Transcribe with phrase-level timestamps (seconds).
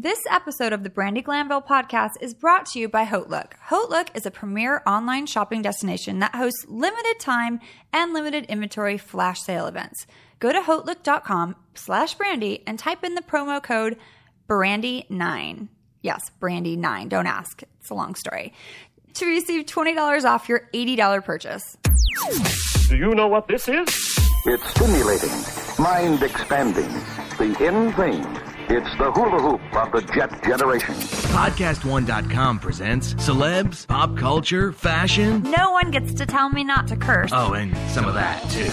[0.00, 3.54] This episode of the Brandi Glanville podcast is brought to you by HauteLook.
[3.68, 7.58] HauteLook is a premier online shopping destination that hosts limited time
[7.92, 10.06] and limited inventory flash sale events.
[10.38, 13.96] Go to hautelook.com slash brandi and type in the promo code
[14.48, 15.66] brandi9.
[16.02, 17.08] Yes, brandi9.
[17.08, 17.64] Don't ask.
[17.80, 18.52] It's a long story.
[19.14, 21.76] To receive $20 off your $80 purchase.
[22.88, 23.88] Do you know what this is?
[24.46, 26.92] It's stimulating, mind expanding,
[27.36, 28.47] the in thing.
[28.70, 30.94] It's the hula hoop of the jet generation.
[30.94, 35.42] Podcast1.com presents celebs, pop culture, fashion.
[35.42, 37.30] No one gets to tell me not to curse.
[37.32, 38.64] Oh, and some of that, too.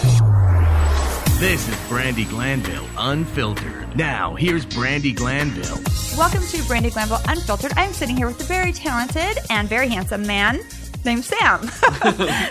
[1.40, 3.96] This is Brandi Glanville Unfiltered.
[3.96, 5.78] Now, here's Brandi Glanville.
[6.18, 7.72] Welcome to Brandi Glanville Unfiltered.
[7.76, 10.60] I'm sitting here with a very talented and very handsome man
[11.06, 11.60] named Sam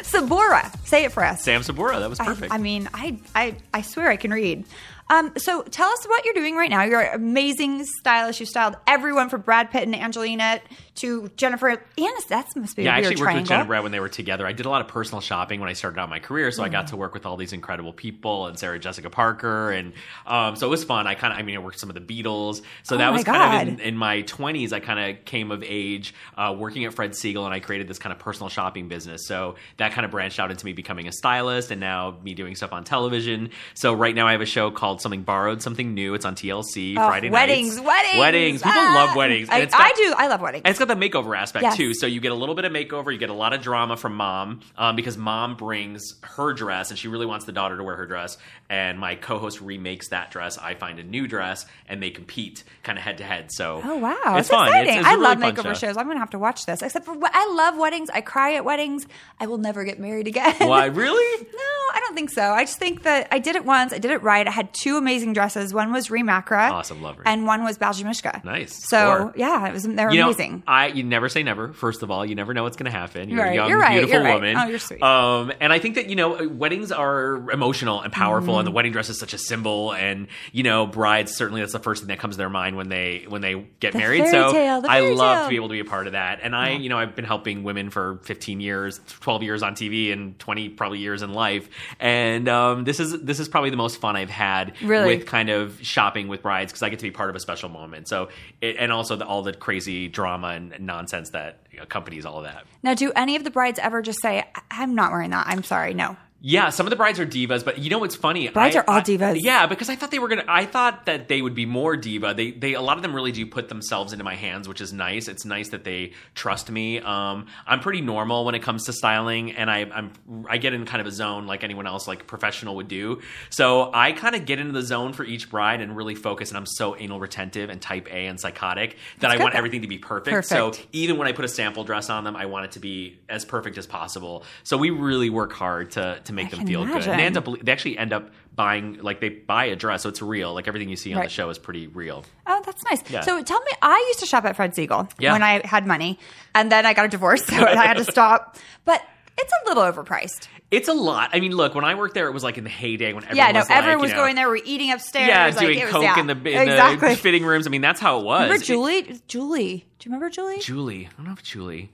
[0.03, 0.75] Saboura.
[0.87, 1.43] Say it for us.
[1.43, 1.99] Sam Saboura.
[1.99, 2.51] That was perfect.
[2.51, 4.63] I, I mean, I, I I swear I can read.
[5.09, 6.83] Um, so tell us what you're doing right now.
[6.83, 8.39] You're amazing stylist.
[8.39, 10.61] You styled everyone from Brad Pitt and Angelina
[10.95, 12.27] to Jennifer Aniston.
[12.29, 14.45] That must be yeah, I actually worked with Jennifer when they were together.
[14.47, 16.69] I did a lot of personal shopping when I started out my career, so I
[16.69, 19.93] got to work with all these incredible people and Sarah Jessica Parker, and
[20.25, 21.07] um, so it was fun.
[21.07, 23.11] I kind of, I mean, I worked with some of the Beatles, so Oh that
[23.13, 24.73] was kind of in, in my twenties.
[24.73, 27.99] I kind of came of age uh, working at Fred Segal, and I created this
[27.99, 29.27] kind of personal shopping business.
[29.27, 32.55] So that kind of branched out into me becoming a stylist, and now me doing
[32.55, 33.49] stuff on television.
[33.73, 36.13] So right now I have a show called Something Borrowed, Something New.
[36.13, 37.85] It's on TLC Oh, Friday weddings, nights.
[37.87, 38.61] weddings, weddings.
[38.61, 39.05] People Ah!
[39.07, 39.49] love weddings.
[39.49, 40.13] I, got- I do.
[40.17, 40.61] I love weddings.
[40.85, 41.77] Got the makeover aspect Yes.
[41.77, 41.93] too.
[41.93, 44.15] So you get a little bit of makeover, you get a lot of drama from
[44.15, 47.95] mom um, because mom brings her dress and she really wants the daughter to wear
[47.95, 48.37] her dress.
[48.69, 50.57] And my co-host remakes that dress.
[50.57, 53.51] I find a new dress and they compete kind of head to head.
[53.51, 54.67] So Oh wow, it's it's fun.
[54.67, 54.89] exciting!
[54.89, 55.87] It's, it's I really love makeover show.
[55.87, 55.97] shows.
[55.97, 56.81] I'm gonna have to watch this.
[56.81, 58.09] Except for I love weddings.
[58.09, 59.05] I cry at weddings.
[59.39, 60.55] I will never get married again.
[60.59, 61.43] Why really?
[61.43, 62.51] No, I don't think so.
[62.51, 63.93] I just think that I did it once.
[63.93, 64.47] I did it right.
[64.47, 65.73] I had two amazing dresses.
[65.73, 66.69] One was Reem Acra.
[66.71, 67.23] Awesome, love her.
[67.27, 68.89] And one was Balji Nice.
[68.89, 69.83] So yeah, it was.
[69.83, 70.63] they're you know, amazing.
[70.75, 71.73] I you never say never.
[71.73, 73.29] First of all, you never know what's going to happen.
[73.29, 73.51] You're Right.
[73.51, 73.91] a young, You're right.
[73.93, 74.33] beautiful You're right.
[74.35, 74.57] woman.
[74.57, 75.01] Oh, you're sweet.
[75.01, 78.59] Um, and I think that you know weddings are emotional and powerful, Mm-hmm.
[78.59, 79.93] and the wedding dress is such a symbol.
[79.93, 82.89] And you know, brides certainly that's the first thing that comes to their mind when
[82.89, 84.27] they when they get The married.
[84.27, 85.43] so tale, I love tale.
[85.45, 86.39] to be able to be a part of that.
[86.43, 90.11] And I, you know, I've been helping women for 15 years, 12 years on TV,
[90.11, 91.69] and 20 probably years in life.
[91.99, 95.17] And um, this is this is probably the most fun I've had Really?
[95.17, 97.69] with kind of shopping with brides because I get to be part of a special
[97.69, 98.07] moment.
[98.07, 98.29] So
[98.61, 102.65] it, and also the, all the crazy drama and nonsense that accompanies all of that.
[102.83, 105.47] Now, do any of the brides ever just say, "I- "I'm not wearing that.
[105.47, 106.17] I'm sorry, no"?
[106.47, 108.47] Yeah, some of the brides are divas, but you know what's funny?
[108.49, 109.37] Brides I- are all I- divas.
[109.41, 110.45] yeah, because I thought they were gonna.
[110.47, 112.35] I thought that they would be more diva.
[112.35, 114.93] They, they, a lot of them really do put themselves into my hands, which is
[114.93, 115.27] nice.
[115.27, 116.99] It's nice that they trust me.
[116.99, 120.13] Um, I'm pretty normal when it comes to styling, and I, I'm,
[120.47, 123.23] I get in kind of a zone like anyone else, like professional would do.
[123.49, 126.49] So I kind of get into the zone for each bride and really focus.
[126.49, 129.81] And I'm so anal retentive and type A and psychotic that I good, want everything
[129.81, 130.29] to be perfect.
[130.31, 130.49] perfect.
[130.49, 133.17] So even when I put a sample dress on them, I want it to be
[133.29, 134.43] as perfect as possible.
[134.63, 136.99] So we really work hard to to make I them feel imagine.
[137.01, 137.09] good.
[137.11, 140.09] And they end up they actually end up buying like they buy a dress, so
[140.09, 140.53] it's real.
[140.53, 141.25] Like everything you see on Right.
[141.29, 142.23] the show is pretty real.
[142.47, 143.01] Oh, that's nice.
[143.09, 143.21] Yeah.
[143.21, 145.33] So tell me, I used to shop at Fred Segal Yeah.
[145.33, 146.19] when I had money,
[146.53, 148.57] and then I got a divorce, so I had to stop.
[148.85, 149.01] But
[149.37, 150.47] it's a little overpriced.
[150.71, 151.29] It's a lot.
[151.33, 153.37] I mean, look, when I worked there, it was like in the heyday when everyone
[153.37, 154.49] yeah, no, was like, everyone you was know, going there.
[154.49, 155.27] We're eating upstairs.
[155.27, 156.19] Yeah, like, doing it was- coke yeah.
[156.19, 157.09] in, the, in exactly.
[157.09, 157.67] the fitting rooms.
[157.67, 158.41] I mean, that's how it was.
[158.43, 159.21] Remember It- Julie?
[159.27, 160.59] Julie, do you remember Julie?
[160.59, 161.91] Julie, I don't know if Julie.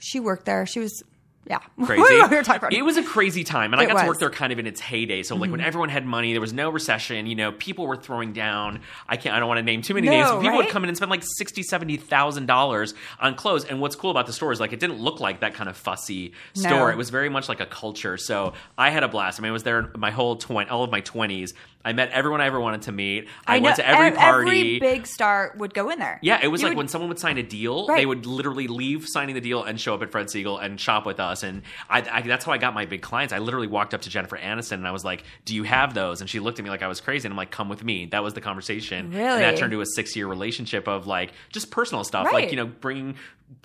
[0.00, 0.66] She worked there.
[0.66, 1.02] She was,
[1.46, 2.02] yeah, crazy.
[2.02, 4.00] we were talking about it was a crazy time, and I got to was.
[4.02, 4.08] Mm-hmm.
[4.08, 5.22] work there kind of in its heyday.
[5.22, 7.26] So like when everyone had money, there was no recession.
[7.26, 8.80] You know, people were throwing down.
[9.08, 9.34] I can't.
[9.34, 10.30] I don't want to name too many No, names.
[10.30, 13.64] But people would come in and spend like sixty, seventy thousand dollars on clothes.
[13.64, 15.76] And what's cool about the store is like it didn't look like that kind of
[15.76, 16.62] fussy No.
[16.68, 16.90] store.
[16.92, 18.16] It was very much like a culture.
[18.16, 19.40] So I had a blast.
[19.40, 21.54] I mean, I was there my whole twenty, all of my twenties.
[21.82, 23.26] I met everyone I ever wanted to meet.
[23.46, 24.50] I, know went to every ev- party.
[24.50, 26.18] Every big star would go in there.
[26.22, 27.96] Yeah, it was You like would- when someone would sign a deal, Right.
[28.00, 31.06] they would literally leave signing the deal and show up at Fred Segal and shop
[31.06, 31.29] with us.
[31.42, 33.32] And I, I, that's how I got my big clients.
[33.32, 36.20] I literally walked up to Jennifer Aniston and I was like, "Do you have those?"
[36.20, 37.26] And she looked at me like I was crazy.
[37.26, 39.06] And I'm like, "Come with me." That was the conversation.
[39.06, 42.34] And that turned into a six year relationship of like just personal stuff, Right.
[42.34, 43.16] like you know, bringing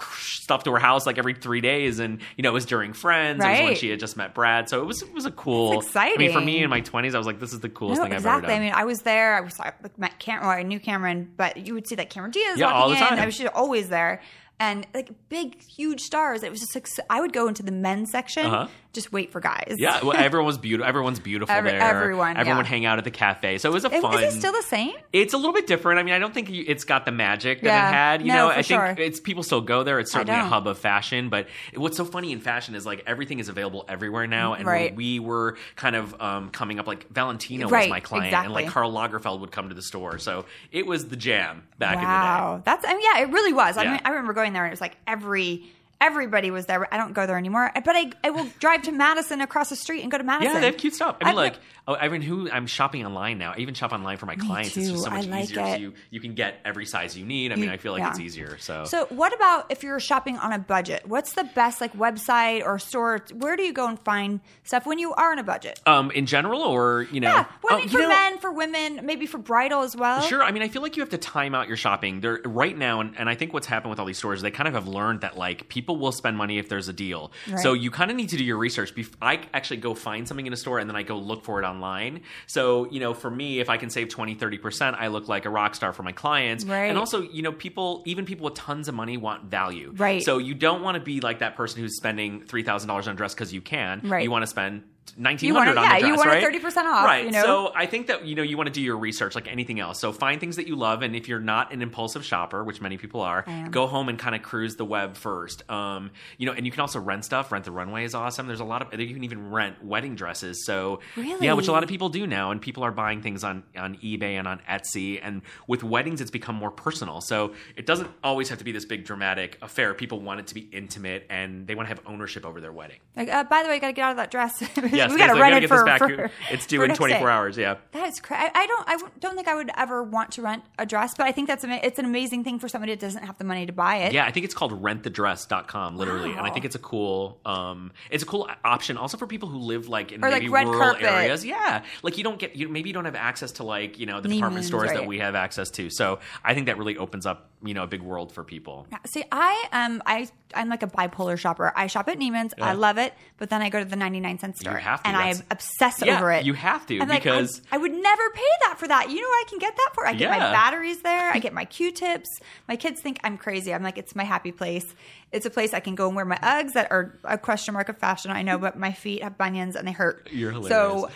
[0.09, 1.99] stuff to her house like every three days.
[1.99, 3.43] And you know, it was during Friends.
[3.43, 4.69] It was when she had just met Brad.
[4.69, 5.79] So it was it was a cool.
[5.79, 7.99] It's I mean, for me in my 20s, I was like, "This is the coolest
[7.99, 8.51] No, thing I've exactly.
[8.53, 9.35] ever I mean, I was there.
[9.35, 12.31] I was I met Cam- well, I knew Cameron, but you would see that Cameron
[12.31, 13.01] Diaz Yeah, walking all the in.
[13.01, 13.19] time.
[13.19, 14.21] I was always there,
[14.59, 16.43] and like big, huge stars.
[16.43, 18.67] It was just like I would go into the men's section Uh-huh.
[18.95, 19.75] Just wait for guys.
[19.77, 20.87] Yeah, well, everyone was beautiful.
[20.87, 21.81] Everyone's beautiful Every- there.
[21.81, 22.69] everyone, everyone yeah.
[22.69, 23.59] hang out at the cafe.
[23.59, 24.23] So it was a fun.
[24.23, 24.95] Is it still the same?
[25.13, 25.99] It's a little bit different.
[25.99, 27.89] I mean, I don't think it's got the magic that Yeah.
[27.89, 28.21] it had.
[28.21, 28.95] You No, know, I think sure.
[28.97, 29.99] it's people still go there.
[29.99, 31.29] It's certainly a hub of fashion.
[31.29, 34.53] But what's so funny in fashion is like everything is available everywhere now.
[34.53, 34.91] And Right.
[34.91, 38.53] when we were kind of um, coming up, like Valentino Right, was my client, and
[38.53, 38.71] like exactly.
[38.73, 40.17] Karl Lagerfeld would come to the store.
[40.17, 42.13] So it was the jam back wow, in the day.
[42.15, 43.77] Wow, that's I mean, yeah, it really was.
[43.77, 45.63] I mean, I remember going there and it was like every
[46.05, 46.93] everybody was there.
[46.93, 50.01] I don't go there anymore, but I I will drive to Madison across the street
[50.01, 50.53] and go to Madison.
[50.53, 51.17] Yeah, they have cute stuff.
[51.21, 53.53] I mean, I've- like, oh, I mean, who I'm shopping online now.
[53.53, 54.75] I even shop online for my clients.
[54.77, 55.65] It's just so much like easier.
[55.65, 57.51] So you you can get every size you need.
[57.51, 58.09] I mean, You- I feel like yeah.
[58.11, 58.57] it's easier.
[58.59, 58.85] So.
[58.85, 61.07] So, what about if you're shopping on a budget?
[61.07, 63.25] What's the best like website or store?
[63.33, 65.79] Where do you go and find stuff when you are on a budget?
[65.85, 68.99] um, in general, or you know, yeah, Oh, women you for know- men, for women,
[69.03, 70.21] maybe for bridal as well.
[70.21, 70.43] Sure.
[70.43, 72.21] I mean, I feel like you have to time out your shopping.
[72.21, 74.67] There right now, and, and I think what's happened with all these stores, they kind
[74.67, 77.31] of have learned that like people will spend money if there's a deal.
[77.49, 77.59] Right.
[77.59, 78.93] So you kind of need to do your research.
[79.21, 81.65] I actually go find something in a store and then I go look for it
[81.65, 82.21] online.
[82.47, 85.45] So you know, for me, if I can save 20, 30 percent, I look like
[85.45, 86.65] a rock star for my clients.
[86.65, 86.85] Right.
[86.85, 89.93] And also, you know, people, even people with tons of money, want value.
[89.95, 90.23] Right.
[90.23, 93.13] So you don't want to be like that person who's spending three thousand dollars on
[93.13, 94.01] a dress because you can.
[94.03, 94.23] Right.
[94.23, 94.83] You want to spend.
[95.17, 96.43] Nineteen hundred on yeah, the you want right?
[96.43, 97.25] 30% off, right?
[97.25, 97.43] you know?
[97.43, 99.99] So I think that you know you want to do your research like anything else.
[99.99, 102.97] So find things that you love, and if you're not an impulsive shopper, which many
[102.97, 105.69] people are, go home and kind of cruise the web first.
[105.69, 107.51] Um, you know, and you can also rent stuff.
[107.51, 108.47] Rent the runway is awesome.
[108.47, 110.65] There's a lot of you can even rent wedding dresses.
[110.65, 111.45] So Really?
[111.45, 113.95] yeah, which a lot of people do now, and people are buying things on on
[113.97, 115.19] eBay and on Etsy.
[115.21, 117.21] And with weddings, it's become more personal.
[117.21, 119.93] So it doesn't always have to be this big dramatic affair.
[119.93, 122.97] People want it to be intimate, and they want to have ownership over their wedding.
[123.15, 124.61] Like, uh, by the way, you got to get out of that dress.
[124.95, 125.99] Yes, we got to gotta it for, back.
[125.99, 127.33] for It's due for in 24 day.
[127.33, 127.57] hours.
[127.57, 127.75] Yeah.
[127.91, 128.49] That is crazy.
[128.53, 128.87] I don't.
[128.87, 131.63] I don't think I would ever want to rent a dress, but I think that's
[131.63, 134.13] ama- it's an amazing thing for somebody that doesn't have the money to buy it.
[134.13, 136.31] Yeah, I think it's called rentthedress.com, literally.
[136.31, 139.59] And I think it's a cool um it's a cool option also for people who
[139.59, 141.03] live like in Or, like, maybe red rural carpet.
[141.03, 141.45] areas.
[141.45, 141.83] Yeah.
[142.03, 144.29] Like you don't get you maybe you don't have access to like, you know, the
[144.29, 145.89] department Neiman's, stores that we have access to.
[145.89, 148.87] So I think that really opens up, you know, a big world for people.
[148.91, 148.97] Yeah.
[149.05, 151.73] See, I um, I I'm like a bipolar shopper.
[151.75, 152.53] I shop at Neiman's.
[152.61, 155.07] I love it, but then I go to the 99 cent store, have to.
[155.09, 156.45] and I obsess Yeah, over it.
[156.45, 159.09] you have to, I'm like, I- because- I, would never pay that for that.
[159.09, 160.07] You know what I can get that for?
[160.07, 161.31] I get my batteries there.
[161.31, 162.29] I get my Q-tips.
[162.67, 163.73] My kids think I'm crazy.
[163.73, 164.85] I'm like, it's my happy place.
[165.31, 167.89] It's a place I can go and wear my Uggs that are a question mark
[167.89, 168.31] of fashion.
[168.31, 170.29] I know, but my feet have bunions and they hurt.
[170.31, 170.69] You're hilarious.
[170.77, 171.09] So.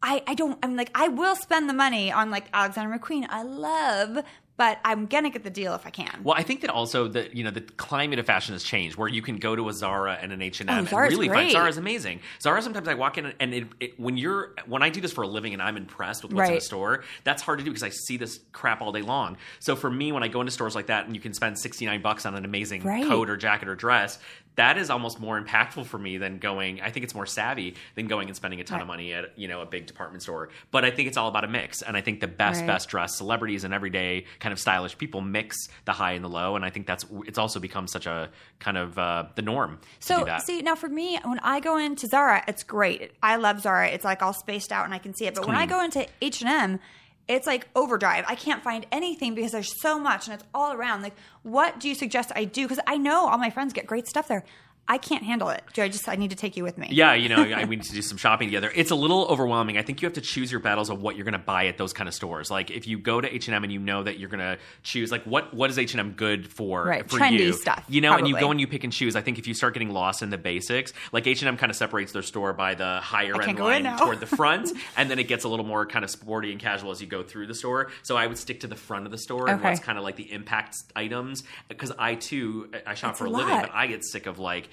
[0.00, 3.42] I, I don't I'm like I will spend the money on like Alexander McQueen I
[3.42, 4.24] love
[4.58, 6.20] but I'm gonna get the deal if I can.
[6.22, 9.08] Well, I think that also the you know the climate of fashion has changed, where
[9.08, 11.28] you can go to a Zara and an H and Oh, M and Zara's really
[11.28, 11.52] find great.
[11.52, 12.20] Zara's amazing.
[12.42, 15.22] Zara sometimes I walk in and it, it, when you're when I do this for
[15.22, 16.60] a living and I'm impressed with what's in Right.
[16.60, 19.38] the store, that's hard to do because I see this crap all day long.
[19.60, 21.86] So for me, when I go into stores like that and you can spend sixty
[21.86, 23.06] nine bucks on an amazing Right.
[23.06, 24.18] coat or jacket or dress.
[24.58, 26.80] That is almost more impactful for me than going.
[26.80, 29.48] I think it's more savvy than going and spending a ton of money at you
[29.48, 30.50] know a big department store.
[30.70, 32.66] But I think it's all about a mix, and I think the best Right.
[32.66, 36.56] best dressed celebrities and everyday kind of stylish people mix the high and the low,
[36.56, 39.78] and I think that's it's also become such a kind of uh, the norm.
[39.78, 40.42] to do So that.
[40.42, 43.12] see now for me when I go into Zara it's great.
[43.22, 43.88] I love Zara.
[43.88, 45.34] It's like all spaced out and I can see it.
[45.34, 46.80] But when I go into H&M
[47.28, 48.24] it's like overdrive.
[48.26, 51.02] I can't find anything because there's so much and it's all around.
[51.02, 54.08] Like what do you suggest I do cuz I know all my friends get great
[54.08, 54.44] stuff there.
[54.88, 55.62] I can't handle it.
[55.74, 56.88] Do I just I need to take you with me?
[56.90, 58.72] Yeah, you know, I, we need to do some shopping together.
[58.74, 59.76] It's a little overwhelming.
[59.76, 61.76] I think you have to choose your battles of what you're going to buy at
[61.76, 62.50] those kind of stores.
[62.50, 64.58] Like if you go to H and M and you know that you're going to
[64.82, 66.84] choose, like what what is H and M good for?
[66.84, 67.52] Right, for trendy you?
[67.52, 69.14] stuff, You know, and you go and you pick and choose.
[69.14, 71.68] I think if you start getting lost in the basics, like H and M kind
[71.70, 75.28] of separates their store by the higher end line toward the front, and then it
[75.28, 77.90] gets a little more kind of sporty and casual as you go through the store.
[78.02, 79.68] So I would stick to the front of the store and Okay.
[79.70, 83.28] what's kind of like the impact items because I too I shop It's for a
[83.28, 84.68] a living, but I get sick of like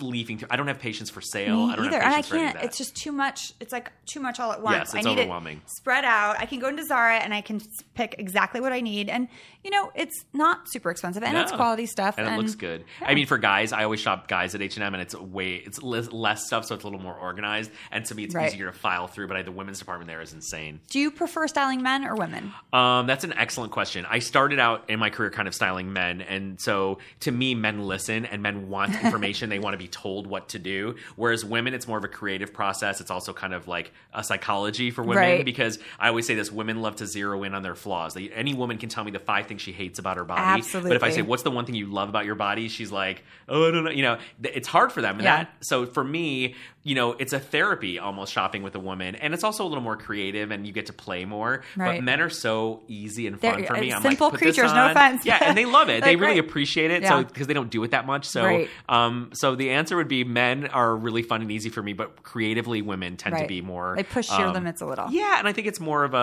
[0.00, 0.48] leafing through.
[0.50, 1.66] I don't have patience for sale.
[1.66, 2.64] Me I don't either, have and I patience for any of can't.
[2.64, 3.52] It's just too much.
[3.60, 4.76] It's like too much all at once.
[4.76, 5.58] Yes, it's I need overwhelming.
[5.58, 6.36] it spread out.
[6.38, 7.60] I can go into Zara and I can
[7.94, 9.28] pick exactly what I need, and
[9.64, 12.84] you know it's not super expensive and it's quality stuff and, it looks good.
[13.02, 15.54] I mean, for guys, I always shop guys at H and M, and it's way
[15.56, 17.70] it's less, less stuff, so it's a little more organized.
[17.90, 18.52] And to me, it's Right.
[18.52, 19.28] easier to file through.
[19.28, 20.80] But I, the women's department there is insane.
[20.90, 22.52] Do you prefer styling men or women?
[22.72, 24.06] Um, that's an excellent question.
[24.08, 27.80] I started out in my career kind of styling men, and so to me, men
[27.86, 29.48] listen and men want information.
[29.48, 30.96] they want to be told what to do.
[31.16, 33.00] Whereas women, it's more of a creative process.
[33.00, 35.44] It's also kind of like a psychology for women Right.
[35.44, 38.14] because I always say this: women love to zero in on their flaws.
[38.14, 40.40] They, any woman can tell me the five things she hates about her body.
[40.60, 40.90] Absolutely.
[40.90, 43.22] But if I say, "What's the one thing you love about your body?" She's like,
[43.48, 45.14] "Oh, I don't know." You know, it's hard for them.
[45.16, 45.36] And Yeah.
[45.44, 46.54] that so for me,
[46.88, 49.82] you know, it's a therapy almost shopping with a woman, and it's also a little
[49.84, 51.62] more creative, and you get to play more.
[51.76, 51.96] Right.
[51.96, 53.92] But men are so easy and They're- fun for me.
[53.92, 55.26] I'm simple like, put this creatures, no offense.
[55.26, 56.00] Yeah, and they love it.
[56.00, 56.48] They're they really great.
[56.48, 57.06] appreciate it.
[57.06, 58.24] So because they don't do it that much.
[58.24, 58.68] So, Right.
[58.88, 62.22] um, so the answer would be men are really fun and easy for me, but
[62.22, 63.94] creatively women tend to be more.
[63.94, 65.10] They push your um, limits a little.
[65.10, 66.16] Yeah, and I think it's more of a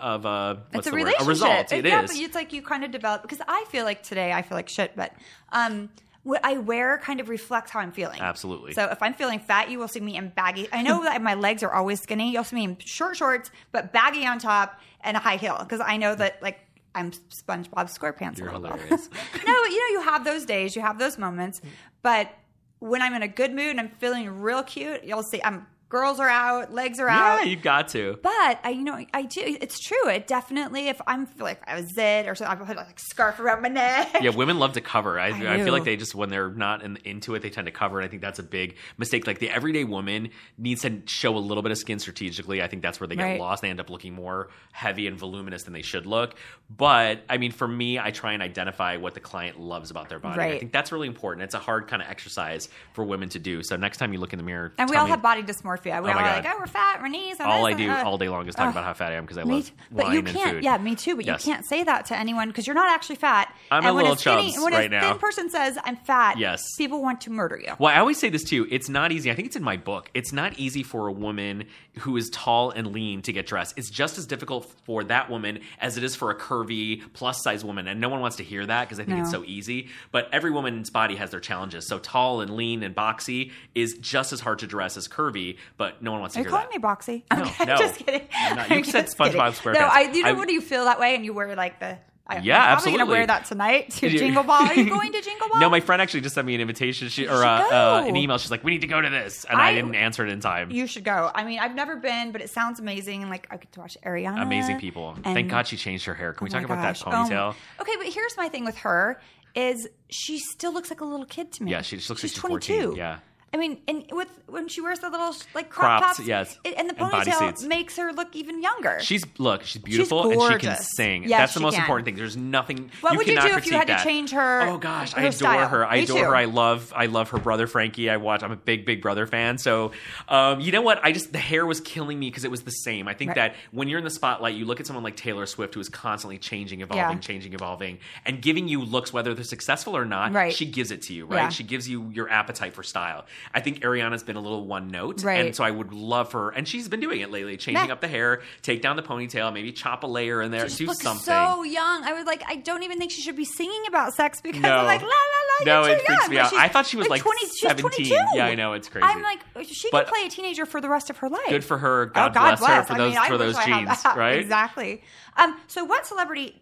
[0.00, 0.98] of a it's a the word?
[0.98, 1.26] relationship.
[1.26, 1.72] a result.
[1.72, 2.10] It yeah, is.
[2.10, 4.68] but it's like you kind of develop because I feel like today I feel like
[4.70, 5.12] shit, but
[5.52, 5.90] um,
[6.26, 8.20] what I wear kind of reflects how I'm feeling.
[8.20, 8.72] Absolutely.
[8.72, 10.68] So if I'm feeling fat, you will see me in baggy.
[10.72, 12.32] I know that my legs are always skinny.
[12.32, 15.80] You'll see me in short shorts, but baggy on top and a high heel because
[15.80, 16.58] I know that like.
[16.94, 18.38] I'm SpongeBob SquarePants.
[18.38, 19.10] You're hilarious.
[19.46, 21.60] no, you know, you have those days, you have those moments,
[22.00, 22.32] but
[22.78, 26.18] when I'm in a good mood and I'm feeling real cute, you'll see I'm girls
[26.18, 27.36] are out, legs are yeah, out.
[27.44, 28.18] Yeah, you've got to.
[28.22, 29.40] But I, you know, I do.
[29.44, 30.08] It's true.
[30.08, 30.88] It definitely.
[30.88, 33.68] If I'm like I was zit or so, I put like a scarf around my
[33.68, 34.16] neck.
[34.20, 35.20] Yeah, women love to cover.
[35.20, 35.64] I, I, do.
[35.64, 38.06] feel like they just when they're not in, into it, they tend to cover, and
[38.06, 39.26] I think that's a big mistake.
[39.26, 42.62] Like the everyday woman needs to show a little bit of skin strategically.
[42.62, 43.40] I think that's where they get Right.
[43.40, 43.62] lost.
[43.62, 46.34] They end up looking more heavy and voluminous than they should look.
[46.74, 50.18] But I mean, for me, I try and identify what the client loves about their
[50.18, 50.42] body.
[50.42, 51.44] I think that's really important.
[51.44, 53.62] It's a hard kind of exercise for women to do.
[53.62, 55.75] So next time you look in the mirror, And we all me- have body dysmorphia.
[55.84, 56.44] We Oh all God.
[56.44, 57.40] like, oh, we're fat, we're knees.
[57.40, 58.70] all I do all day long is talk oh.
[58.70, 60.50] about how fat I am because I love t- but you and can't.
[60.56, 60.64] food.
[60.64, 61.16] Yeah, me too.
[61.16, 61.46] But Yes.
[61.46, 63.54] you can't say that to anyone because you're not actually fat.
[63.70, 66.38] I'm and a when little skinny, chubs when right a thin person says I'm fat,
[66.38, 66.62] Yes.
[66.78, 67.74] people want to murder you.
[67.78, 68.66] Well, I always say this too.
[68.70, 69.30] It's not easy.
[69.30, 70.10] I think it's in my book.
[70.14, 71.64] It's not easy for a woman
[72.00, 73.74] who is tall and lean to get dressed.
[73.76, 77.64] It's just as difficult for that woman as it is for a curvy plus size
[77.64, 77.88] woman.
[77.88, 79.88] And no one wants to hear that because I think it's so easy.
[80.12, 81.88] But every woman's body has their challenges.
[81.88, 86.02] So tall and lean and boxy is just as hard to dress as curvy, but
[86.02, 86.80] no one wants to Are you hear calling that.
[86.80, 87.22] me boxy?
[87.36, 87.76] No, Okay, no.
[87.76, 88.28] just kidding.
[88.34, 88.70] I'm not.
[88.70, 89.58] You I'm said SpongeBob.
[89.60, 89.74] SquarePants.
[89.74, 90.10] No, I.
[90.12, 91.98] You know, I- when you feel that way and you wear like the.
[92.28, 92.98] I, Yeah, I'm probably absolutely.
[92.98, 94.62] gonna wear that tonight to Jingle Ball.
[94.62, 95.60] Are you going to Jingle Ball?
[95.60, 98.36] No, my friend actually just sent me an invitation she, or uh, uh, an email.
[98.38, 100.40] She's like, "We need to go to this," and I, I- didn't answer it in
[100.40, 100.72] time.
[100.72, 101.30] You should go.
[101.32, 103.22] I mean, I've never been, but it sounds amazing.
[103.22, 104.42] And like, I get to watch Ariana.
[104.42, 105.16] Amazing people.
[105.22, 106.32] Thank God she changed her hair.
[106.32, 107.54] Can we Oh talk about that Oh ponytail?
[107.80, 109.20] okay, but here's my thing with her:
[109.54, 111.70] is she still looks like a little kid to me?
[111.70, 112.98] Yeah, she just looks like she's she's 14, 22.
[112.98, 113.18] yeah.
[113.56, 116.74] I mean, and with when she wears the little like crop Crops, tops, yes, it,
[116.76, 117.66] and the and ponytail bodysuits.
[117.66, 118.98] makes her look even younger.
[119.00, 120.88] She's look, she's beautiful and she can gorgeous.
[120.94, 121.22] sing.
[121.22, 121.82] Yes, That's the she most can.
[121.84, 122.16] important thing.
[122.16, 122.90] There's nothing.
[123.00, 124.04] What would you cannot do if you had to that.
[124.04, 125.68] change her- Oh gosh, I her adore style?
[125.68, 125.86] her.
[125.86, 126.24] I Me adore too.
[126.24, 126.36] her.
[126.36, 126.92] I love.
[126.94, 128.10] I love her brother Frankie.
[128.10, 128.42] I watch.
[128.42, 129.56] I'm a big, big brother fan.
[129.56, 129.92] So,
[130.28, 131.00] um, you know what?
[131.02, 133.08] I just the hair was killing me because it was the same.
[133.08, 133.36] I think Right.
[133.36, 135.88] that when you're in the spotlight, you look at someone like Taylor Swift who is
[135.88, 137.20] constantly changing, evolving, Yeah.
[137.22, 140.32] changing, evolving, and giving you looks whether they're successful or not.
[140.32, 140.52] Right.
[140.52, 141.24] She gives it to you.
[141.26, 141.44] Right.
[141.44, 141.48] Yeah.
[141.48, 143.24] She gives you your appetite for style.
[143.54, 145.44] I think Ariana's been a little one note, Right.
[145.44, 146.50] and so I would love her.
[146.50, 147.92] And she's been doing it lately, changing Yeah.
[147.92, 150.92] up the hair, take down the ponytail, maybe chop a layer in there, She do
[150.94, 151.24] something.
[151.24, 152.04] so young.
[152.04, 154.76] I was like, I don't even think she should be singing about sex because No.
[154.78, 155.64] I'm like, la la la.
[155.82, 156.30] No, you're it too freaks young.
[156.30, 156.52] me out.
[156.54, 157.90] I thought she was, like, 20, she's 17.
[158.10, 158.14] 22.
[158.34, 159.06] Yeah, I know, it's crazy.
[159.06, 161.48] I'm like, she But- could play a teenager for the rest of her life.
[161.48, 162.10] Good for her.
[162.14, 164.38] Oh, God, bless, her for I those mean, for those genes, right?
[164.38, 165.02] Exactly.
[165.36, 166.60] Um, so, what celebrity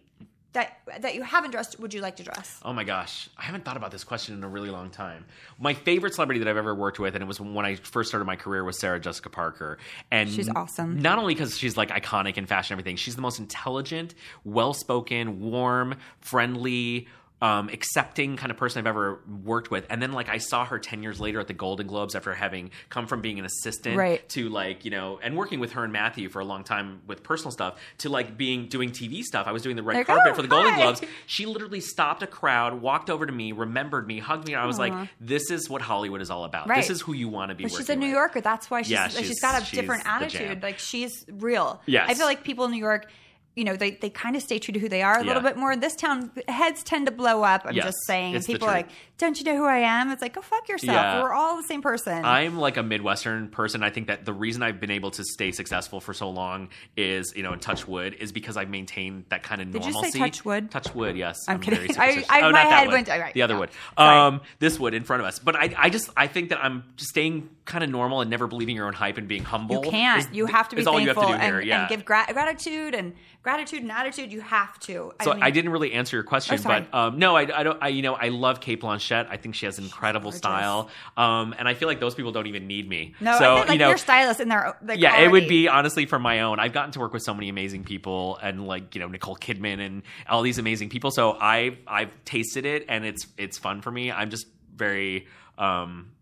[0.55, 2.59] that that you haven't dressed would you like to dress?
[2.63, 5.25] Oh my gosh, I haven't thought about this question in a really long time.
[5.59, 8.25] My favorite celebrity that I've ever worked with, and it was when I first started
[8.25, 9.77] my career, was Sarah Jessica Parker.
[10.11, 10.99] And She's awesome.
[10.99, 15.39] Not only because she's like iconic in fashion and everything, she's the most intelligent, well-spoken,
[15.39, 17.07] warm, friendly.
[17.45, 20.79] Um, accepting kind of person I've ever worked with, and then like I saw her
[20.79, 24.27] ten years later at the Golden Globes after having come from being an assistant Right.
[24.29, 27.21] to like you know and working with her and Matthew for a long time with
[27.23, 29.45] personal stuff to like being doing TV stuff.
[29.47, 30.81] I was doing the red Like, carpet oh, for the Golden hi.
[30.81, 31.01] Globes.
[31.27, 34.65] She literally stopped a crowd, walked over to me, remembered me, hugged me, and I
[34.65, 36.67] was like, "This is what Hollywood is all about.
[36.67, 36.77] Right.
[36.77, 38.41] This is who you want to be." She's a New with." Yorker.
[38.41, 40.63] That's why she's Yeah, she's she's- got a she's different attitude.
[40.63, 41.81] Like she's real.
[41.85, 42.07] Yes.
[42.09, 43.07] I feel like people in New York,
[43.55, 45.55] you know, they, they kind of stay true to who they are a little bit
[45.55, 45.75] more.
[45.77, 47.61] This town, heads tend to blow up.
[47.65, 48.41] I'm Yes, just saying.
[48.43, 50.11] people are like, don't you know who I am?
[50.11, 50.93] It's like, go fuck yourself.
[50.93, 51.21] Yeah.
[51.23, 52.25] We're all the same person.
[52.25, 53.81] I'm like a Midwestern person.
[53.81, 57.31] I think that the reason I've been able to stay successful for so long is,
[57.35, 59.99] you know, and touch wood is because I've maintained that kind of Did you say
[59.99, 60.19] normalcy.
[60.19, 60.69] touch wood?
[60.71, 61.37] Touch wood, yes.
[61.47, 61.93] I'm kidding.
[61.93, 63.59] very I- I- oh, my head went- right, the other yeah.
[63.61, 63.69] wood.
[63.97, 65.39] Um, this wood in front of us.
[65.39, 68.47] But I, I just, I think that I'm just staying kind of normal and never
[68.47, 69.85] believing your own hype and being humble.
[69.85, 70.19] you can't.
[70.19, 71.57] is- you have to be is all you thankful have to do here.
[71.59, 71.79] and, yeah.
[71.81, 73.13] and give gra- gratitude and
[73.45, 74.31] gratitude and attitude.
[74.31, 75.13] You have to.
[75.21, 77.77] So mean, I didn't really answer your question, but um, no, I, I don't.
[77.79, 79.27] I you know I love Cate Blanchett.
[79.29, 82.65] I think she has incredible style, um, and I feel like those people don't even
[82.65, 83.13] need me.
[83.21, 85.47] No, so I think like you know, your stylist in their Like, yeah, it would
[85.47, 86.59] be honestly from my own.
[86.59, 89.79] I've gotten to work with so many amazing people, and like you know Nicole Kidman
[89.79, 91.11] and all these amazing people.
[91.11, 94.11] So I've I've tasted it, and it's it's fun for me.
[94.11, 95.27] I'm just very.
[95.59, 96.14] Um,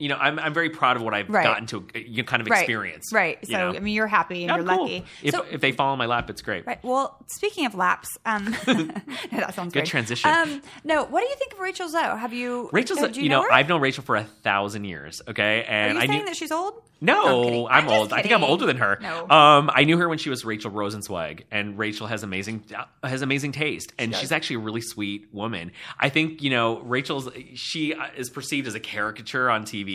[0.00, 1.44] you know, I'm I'm very proud of what I've Right.
[1.44, 2.60] gotten to uh, you know, kind of Right.
[2.60, 3.12] experience.
[3.12, 3.38] Right.
[3.42, 3.76] you So know?
[3.76, 4.82] I mean, you're happy and you're cool.
[4.84, 5.04] lucky.
[5.22, 6.66] If so, if they fall in my lap, it's great.
[6.66, 6.82] Right.
[6.82, 9.86] Well, speaking of laps, um, that sounds Good great.
[9.86, 10.30] transition.
[10.30, 12.00] Um, no, what do you think of Rachel Zoe?
[12.02, 12.70] Have you?
[12.72, 13.52] Rachel's, uh, a- do you know, her?
[13.52, 15.20] I've known Rachel for a thousand years.
[15.28, 16.74] Okay, Are and you I saying knew that she's old?
[17.02, 17.66] No, kidding.
[17.70, 18.12] I'm, just old.
[18.12, 18.98] I think I'm older than her.
[19.00, 19.26] No.
[19.30, 23.22] Um, I knew her when she was Rachel Rosenzweig, and Rachel has amazing uh, has
[23.22, 25.72] amazing taste, and she's actually a really sweet woman.
[25.98, 29.89] I think you know Rachel's she uh, is perceived as a caricature on TV,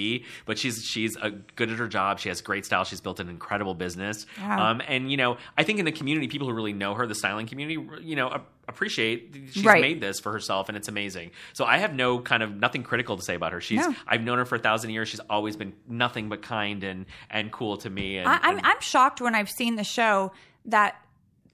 [0.46, 2.20] but she's she's a, good at her job.
[2.20, 2.84] She has great style.
[2.84, 4.26] She's built an incredible business.
[4.42, 4.72] Wow.
[4.72, 7.16] Um, and you know, I think in the community, people who really know her, the
[7.16, 9.82] styling community, you know, ap- appreciate she's Right.
[9.82, 11.32] made this for herself, and it's amazing.
[11.54, 13.62] So I have no kind of nothing critical to say about her.
[13.62, 13.96] She's No.
[14.08, 15.08] I've known her for a thousand years.
[15.10, 18.18] She's always been nothing but kind and and cool to me.
[18.18, 20.32] And, I, I'm and- I'm shocked when I've seen the show
[20.66, 20.96] that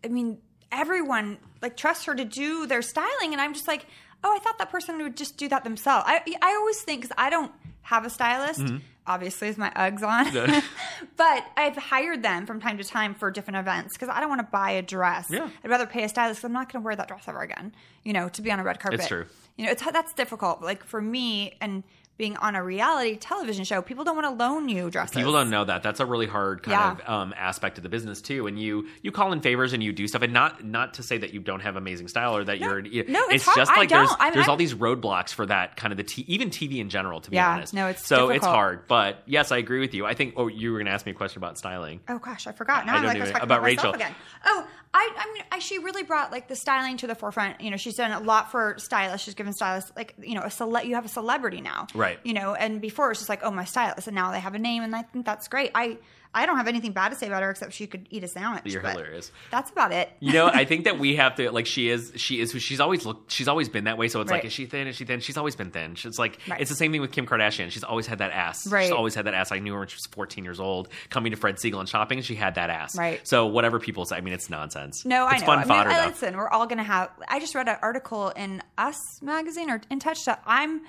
[0.04, 0.38] I mean
[0.72, 3.86] everyone like trusts her to do their styling, and I'm just like,
[4.24, 6.06] oh, I thought that person would just do that themselves.
[6.08, 7.52] I I always think because I don't
[7.84, 8.62] have a stylist.
[8.62, 8.78] Mm-hmm.
[9.08, 10.62] Obviously, with my Uggs on,
[11.18, 14.42] but I've hired them from time to time for different events because I don't want
[14.42, 15.28] to buy a dress.
[15.30, 15.50] Yeah.
[15.64, 17.74] I'd rather pay a stylist because I'm not going to wear that dress ever again.
[18.04, 19.00] You know, to be on a red carpet.
[19.00, 19.26] It's true.
[19.58, 20.62] You know, it's that's difficult.
[20.62, 21.84] Like for me and
[22.22, 25.16] being on a reality television show, people don't want to loan you dresses.
[25.16, 25.82] People don't know that.
[25.82, 27.06] That's a really hard kind Yeah.
[27.08, 28.46] of um, aspect of the business too.
[28.46, 31.18] And you you call in favors and you do stuff, and not not to say
[31.18, 32.80] that you don't have amazing style or that you're.
[32.80, 33.58] you- no, it's it's hard.
[33.58, 34.12] just I like there's.
[34.20, 36.90] I'm- there's all I'm- these roadblocks for that kind of the t- even TV in
[36.90, 37.22] general.
[37.22, 38.88] To be Yeah, honest, no, it's so it's hard.
[38.88, 40.06] But yes, I agree with you.
[40.06, 40.36] I think.
[40.38, 42.02] Oh, you were going to ask me a question about styling.
[42.08, 42.86] Oh gosh, I forgot.
[42.86, 43.94] Now I don't like even- I about Rachel.
[43.94, 44.14] again.
[44.46, 47.62] Oh, I, I mean, I, she really brought like the styling to the forefront.
[47.62, 49.24] You know, she's done a lot for stylists.
[49.26, 52.11] She's given stylists like you know a cele- You have a celebrity now, Right.
[52.24, 54.60] You know, and before it's just like oh my stylist, and now they have a
[54.60, 55.72] name, and I think that's great.
[55.76, 55.98] I
[56.34, 58.62] I don't have anything bad to say about her except she could eat a sandwich.
[58.72, 59.34] You're hilarious.
[59.52, 60.10] That's about it.
[60.22, 62.80] You know, I think that we have to like she is she is who she's
[62.80, 64.08] always looked she's always been that way.
[64.08, 64.38] So it's Right.
[64.38, 64.88] like is she thin?
[64.88, 65.20] Is she thin?
[65.20, 65.96] She's always been thin.
[65.96, 66.62] She's like Right.
[66.62, 67.70] it's the same thing with Kim Kardashian.
[67.70, 68.66] She's always had that ass.
[68.72, 68.84] Right.
[68.84, 69.52] She's always had that ass.
[69.52, 72.22] I knew her when she was 14 years old, coming to Fred Segal and shopping,
[72.22, 72.98] she had that ass.
[72.98, 73.20] Right.
[73.28, 75.04] So whatever people say, I mean, it's nonsense.
[75.06, 75.48] No, I it's know.
[75.48, 76.08] fun I mean, fodder I- though.
[76.12, 77.10] listen, we're all gonna have.
[77.28, 80.80] I just read an article in Us magazine or in Touch that I'm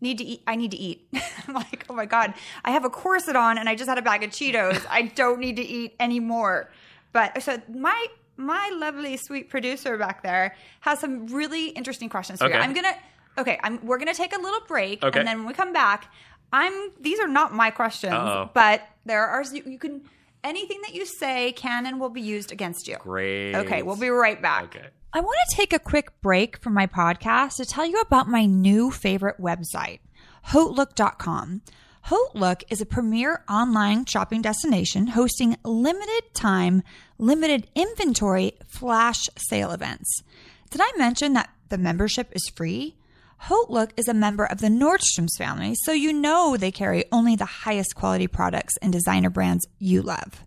[0.00, 0.42] need to eat.
[0.46, 1.08] I need to eat.
[1.48, 2.34] I'm like, oh my god,
[2.64, 4.84] I have a corset on and I just had a bag of Cheetos.
[4.88, 6.70] I don't need to eat anymore.
[7.12, 12.46] But so my my lovely sweet producer back there has some really interesting questions for
[12.46, 12.54] Okay.
[12.56, 12.60] you.
[12.60, 12.94] I'm gonna.
[13.38, 15.18] Okay, I'm, we're gonna take a little break, Okay.
[15.18, 16.10] and then when we come back,
[16.52, 16.90] I'm.
[17.00, 18.50] These are not my questions, Uh-oh.
[18.54, 19.42] but there are.
[19.52, 20.02] You, you can.
[20.44, 22.96] Anything that you say can and will be used against you.
[23.00, 23.54] Great.
[23.56, 24.64] Okay, we'll be right back.
[24.76, 24.86] Okay.
[25.12, 28.44] I want to take a quick break from my podcast to tell you about my
[28.44, 30.00] new favorite website,
[30.48, 31.62] HauteLook.com.
[32.06, 36.82] HauteLook is a premier online shopping destination hosting limited time,
[37.18, 40.22] limited inventory flash sale events.
[40.70, 42.96] Did I mention that the membership is free?
[43.44, 47.44] HoteLook is a member of the Nordstrom's family, so you know they carry only the
[47.44, 50.44] highest quality products and designer brands you love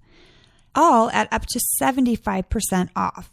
[0.75, 3.29] all at up to 75% off,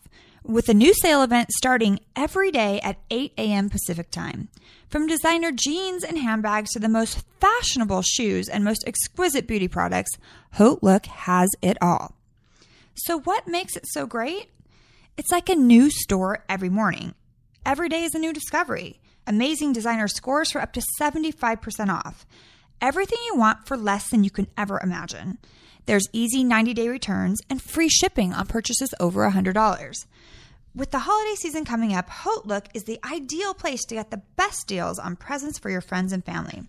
[0.47, 3.69] with a new sale event starting every day at 8 a.m.
[3.69, 4.49] Pacific Time.
[4.89, 10.13] From designer jeans and handbags to the most fashionable shoes and most exquisite beauty products,
[10.53, 12.15] Haute Look has it all.
[12.95, 14.51] So, what makes it so great?
[15.17, 17.15] It's like a new store every morning.
[17.65, 19.01] Every day is a new discovery.
[19.27, 22.25] Amazing designer scores for up to 75% off.
[22.81, 25.39] Everything you want for less than you can ever imagine.
[25.87, 30.07] There's easy 90 day returns and free shipping on purchases over $100.
[30.77, 34.21] With the holiday season coming up, Haute Look is the ideal place to get the
[34.37, 36.65] best deals on presents for your friends and family.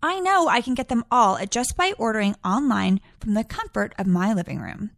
[0.00, 3.92] I know I can get them all at just by ordering online from the comfort
[3.98, 4.92] of my living room.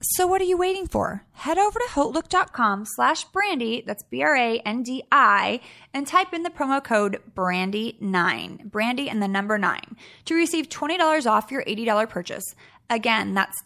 [0.00, 1.22] So what are you waiting for?
[1.30, 5.60] Head over to hautelook.com slash brandi, that's B-R-A-N-D-I,
[5.94, 9.80] and type in the promo code brandi9, brandi and the number 9,
[10.24, 12.56] to receive $20 off your $80 purchase.
[12.90, 13.62] Again, that's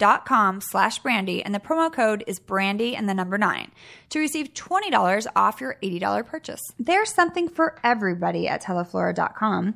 [0.00, 3.70] www.hautelook.com slash brandi, and the promo code is brandi and the number 9,
[4.10, 6.60] to receive $20 off your $80 purchase.
[6.78, 9.74] There's something for everybody at teleflora.com.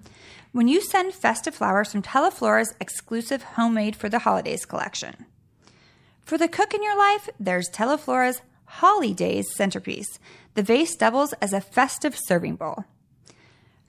[0.52, 5.26] When you send festive flowers from Teleflora's exclusive Homemade for the Holidays collection.
[6.24, 10.18] For the cook in your life, there's Teleflora's Holidays centerpiece.
[10.54, 12.84] The vase doubles as a festive serving bowl.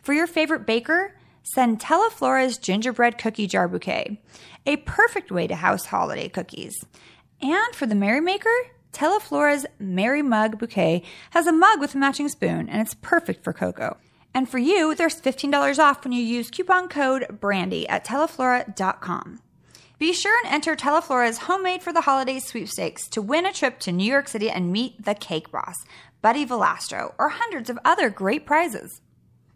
[0.01, 1.15] For your favorite baker,
[1.53, 4.21] send Teleflora's gingerbread cookie jar bouquet,
[4.65, 6.73] a perfect way to house holiday cookies.
[7.41, 8.49] And for the merrymaker,
[8.91, 13.53] Teleflora's Merry Mug bouquet has a mug with a matching spoon, and it's perfect for
[13.53, 13.97] cocoa.
[14.33, 19.41] And for you, there's $15 off when you use coupon code BRANDI at teleflora.com.
[19.97, 23.93] Be sure and enter Teleflora's Homemade for the Holidays sweepstakes to win a trip to
[23.93, 25.75] New York City and meet the cake boss,
[26.21, 29.01] Buddy Valastro, or hundreds of other great prizes.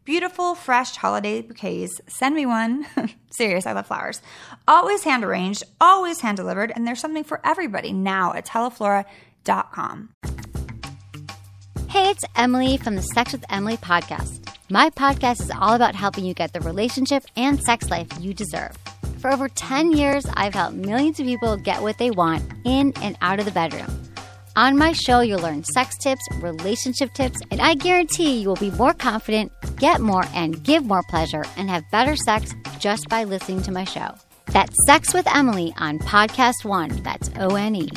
[0.10, 2.02] Beautiful, fresh holiday bouquets.
[2.08, 2.84] Send me one.
[3.30, 4.24] Serious, I love flowers.
[4.68, 10.10] Always hand arranged, always hand delivered, and there's something for everybody now at teleflora.com.
[11.90, 14.52] Hey, it's Emily from the Sex with Emily podcast.
[14.72, 18.76] My podcast is all about helping you get the relationship and sex life you deserve.
[19.20, 23.16] For over 10 years, I've helped millions of people get what they want in and
[23.22, 24.09] out of the bedroom.
[24.56, 28.72] On my show, you'll learn sex tips, relationship tips, and I guarantee you will be
[28.72, 33.62] more confident, get more, and give more pleasure, and have better sex just by listening
[33.64, 34.16] to my show.
[34.48, 36.90] That's Sex with Emily on Podcast One.
[37.04, 37.90] That's O N E.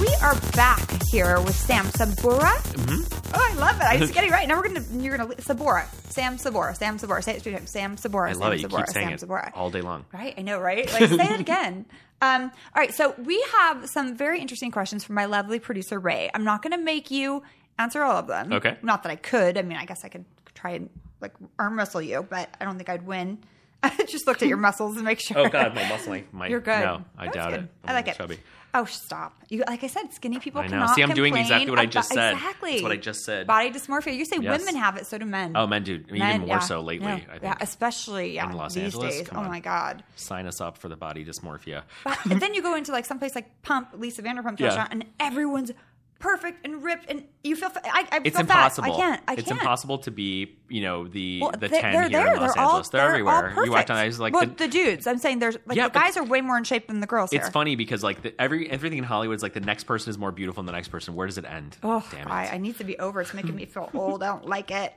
[0.00, 2.52] we are back here with Sam Saboura.
[2.74, 3.30] Mm-hmm.
[3.34, 3.84] Oh, I love it.
[3.84, 4.46] I just get it right.
[4.46, 5.86] Now we're gonna you're gonna Saboura.
[6.10, 6.76] Sam Saboura.
[6.76, 7.22] Sam Saboura.
[7.24, 7.70] Say it three times.
[7.70, 8.28] Sam Saboura.
[8.28, 8.60] I Sam love it.
[8.60, 9.52] You Saboura, keep saying Sam it Saboura.
[9.54, 10.04] all day long.
[10.12, 10.34] Right?
[10.36, 10.90] I know, right?
[10.92, 11.86] Like say it again.
[12.22, 16.30] Um, all right, so we have some very interesting questions from my lovely producer Ray.
[16.32, 17.42] I'm not gonna make you
[17.78, 18.52] answer all of them.
[18.54, 18.76] Okay.
[18.82, 19.58] Not that I could.
[19.58, 22.76] I mean, I guess I could try and like arm wrestle you, but I don't
[22.76, 23.38] think I'd win.
[23.82, 25.38] I just looked at your muscles and make sure.
[25.38, 26.24] Oh God, my muscling.
[26.32, 26.80] My, You're good.
[26.80, 27.60] No, I That's doubt good.
[27.64, 27.70] it.
[27.84, 28.16] I like I'm it.
[28.16, 28.38] Chubby.
[28.74, 29.32] Oh, stop!
[29.48, 30.70] You like I said, skinny people I know.
[30.70, 32.34] cannot See, I'm doing exactly what I just said.
[32.34, 32.72] Exactly.
[32.72, 33.46] That's what I just said.
[33.46, 34.14] Body dysmorphia.
[34.14, 34.58] You say Yes.
[34.58, 35.52] women have it, so do men.
[35.54, 35.94] Oh, men do.
[36.08, 36.58] Even Men, more yeah.
[36.58, 37.06] so lately.
[37.06, 37.42] Yeah, I think.
[37.42, 39.16] yeah, especially yeah, In Los these Angeles?
[39.18, 39.28] days.
[39.32, 39.48] Oh on.
[39.48, 40.04] my god!
[40.16, 41.84] Sign us up for the body dysmorphia.
[42.04, 44.66] But and then you go into like someplace like Pump, Lisa Vanderpump's Yeah.
[44.66, 45.72] restaurant, and everyone's
[46.18, 47.70] perfect and ripped, and you feel.
[47.84, 48.88] I, I It's feel impossible.
[48.88, 48.94] Fat.
[48.94, 49.22] I can't.
[49.28, 49.60] I it's can't.
[49.60, 52.34] impossible to be, you know, the Well, the they- ten they're here there.
[52.34, 52.88] in Los they're all, Angeles.
[52.88, 53.64] They're, everywhere.
[53.64, 55.06] you walk on was like, well, the, the, dudes.
[55.06, 57.32] I'm saying there's like Yeah, the guys are way more in shape than the girls
[57.32, 57.50] it's here.
[57.52, 60.32] funny because like the, every everything in Hollywood is like the next person is more
[60.32, 61.14] beautiful than the next person.
[61.14, 61.76] Where does it end?
[61.82, 62.30] Oh, Damn it!
[62.30, 63.20] I, I need to be over.
[63.20, 64.22] It's making me feel old.
[64.22, 64.92] I don't like it.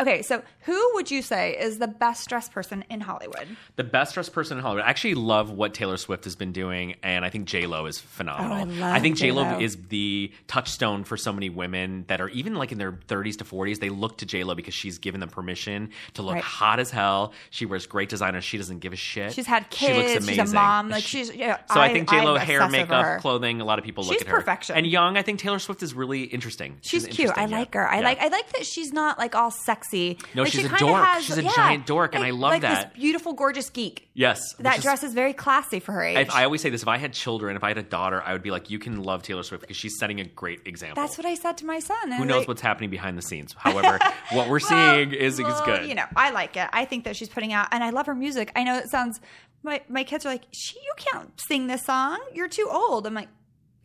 [0.00, 3.46] Okay, so who would you say is the best dressed person in Hollywood?
[3.76, 4.84] the best dressed person in Hollywood.
[4.84, 7.98] I actually love what Taylor Swift has been doing, and I think J Lo is
[7.98, 8.52] phenomenal.
[8.52, 12.28] Oh, I love think J Lo is the touchstone for so many women that are
[12.30, 13.78] even like in their 30s to 40s.
[13.80, 16.44] They look to J Lo because she's given them permission to look Right.
[16.44, 17.32] hot as hell.
[17.50, 18.40] She wears great designer.
[18.40, 19.32] She doesn't give a shit.
[19.32, 19.78] She's had kids.
[19.92, 20.26] She looks kids.
[20.28, 20.56] She's amazing.
[20.56, 20.88] a mom.
[20.90, 21.34] Like she's.
[21.34, 23.18] Yeah, So I, I think J Lo hair, makeup, her.
[23.20, 23.60] clothing.
[23.60, 24.36] A lot of people look She's at her.
[24.36, 24.76] perfection.
[24.76, 26.78] And young, I think Taylor Swift is really interesting.
[26.82, 27.30] She's cute.
[27.30, 27.58] I interesting, yeah.
[27.58, 27.88] like her.
[27.88, 28.04] I Yeah.
[28.04, 28.18] like.
[28.20, 29.89] I like that she's not like all sexy.
[29.92, 31.04] No, Like, she's she a dork.
[31.04, 32.92] Has, She's a yeah, giant dork, and like- I love like that.
[32.94, 34.08] This beautiful, gorgeous geek.
[34.14, 36.18] Yes, That dress is very classy for her age.
[36.18, 38.32] If I always say this: if I had children, if I had a daughter, I
[38.32, 41.16] would be like, "You can love Taylor Swift because she's setting a great example." That's
[41.16, 42.12] what I said to my son.
[42.12, 43.54] Who knows what's happening behind the scenes?
[43.58, 43.98] However,
[44.32, 45.86] what we're Well, seeing is is good.
[45.88, 46.68] You know, I like it.
[46.72, 48.52] I think that she's putting out, and I love her music.
[48.56, 49.20] I know it sounds.
[49.62, 52.18] My my kids are like, she, you can't sing this song.
[52.34, 53.06] You're too old.
[53.06, 53.28] I'm like,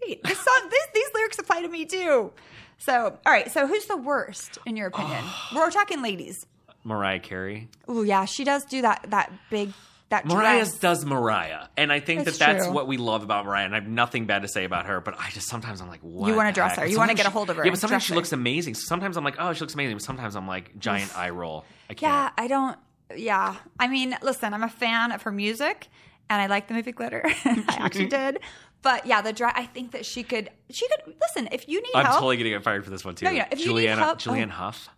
[0.06, 2.32] wait, this song, this, these lyrics apply to me too.
[2.78, 3.52] So, all right.
[3.52, 5.24] So, who's the worst in your opinion?
[5.56, 6.46] We're talking ladies.
[6.84, 7.70] Mariah Carey.
[7.88, 9.08] Oh yeah, she does do that.
[9.10, 9.74] That big.
[10.10, 10.78] That Mariah dress.
[10.78, 12.76] does Mariah, and I think It's that that's true.
[12.76, 13.66] what we love about Mariah.
[13.66, 16.02] And I have nothing bad to say about her, but I just sometimes I'm like,
[16.02, 16.28] what?
[16.28, 16.82] You wanna the dress heck?
[16.82, 16.86] her.
[16.86, 18.18] You wanna get a she- hold of her Yeah, and but sometimes dress she her.
[18.18, 18.76] looks amazing.
[18.76, 19.96] Sometimes I'm like, oh, she looks amazing.
[19.96, 21.66] But sometimes I'm like, giant eye roll.
[21.90, 22.02] I can't.
[22.14, 22.78] Yeah, I don't.
[23.16, 25.88] Yeah, I mean, listen, I'm a fan of her music,
[26.30, 27.24] and I like the movie Glitter.
[27.46, 28.40] I actually did,
[28.86, 29.52] but yeah, the dry.
[29.56, 30.52] I think that she could.
[30.70, 31.98] She could listen if you need help.
[31.98, 32.16] I'm help.
[32.18, 33.26] totally gonna get fired for this one too.
[33.26, 34.30] No, yeah, if you need Juliana, help- oh.
[34.30, 34.52] Julianne oh.
[34.52, 34.90] Hough.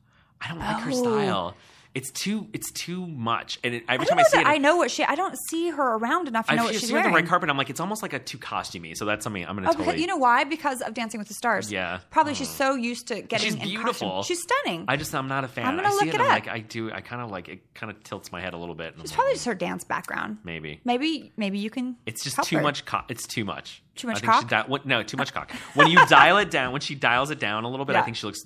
[0.41, 1.03] I don't like her Oh.
[1.03, 1.55] style.
[1.97, 2.47] It's too.
[2.53, 3.57] It's too much.
[3.63, 5.03] And it, every I time I see it, I know what she.
[5.03, 7.09] I don't see her around enough to know I what she's on wearing.
[7.11, 7.49] the red carpet.
[7.49, 8.95] I'm like, it's almost like a too costumey.
[8.95, 9.85] So that's something I'm gonna Oh, totally.
[9.87, 10.43] because, you know why?
[10.43, 11.71] Because of Dancing with the Stars.
[11.71, 12.01] Yeah.
[12.11, 12.37] Probably mm.
[12.37, 14.21] she's so used to getting She's beautiful.
[14.21, 14.85] She's stunning.
[14.87, 15.65] I just I'm not a fan.
[15.65, 16.27] I'm gonna I see look it, it up.
[16.27, 16.91] like I do.
[16.91, 17.73] I kind of like it.
[17.73, 18.93] Kind of tilts my head a little bit.
[18.99, 20.37] it's I'm probably like, just her dance background.
[20.43, 20.79] maybe.
[20.85, 21.95] Maybe maybe you can.
[22.05, 22.61] It's just too her.
[22.61, 22.85] much.
[22.85, 23.81] Co- it's too much.
[23.97, 24.49] Too much I think she cock?
[24.49, 25.51] di- what- no, too much cock.
[25.73, 28.15] When you dial it down, when she dials it down a little bit, I think
[28.17, 28.41] she looks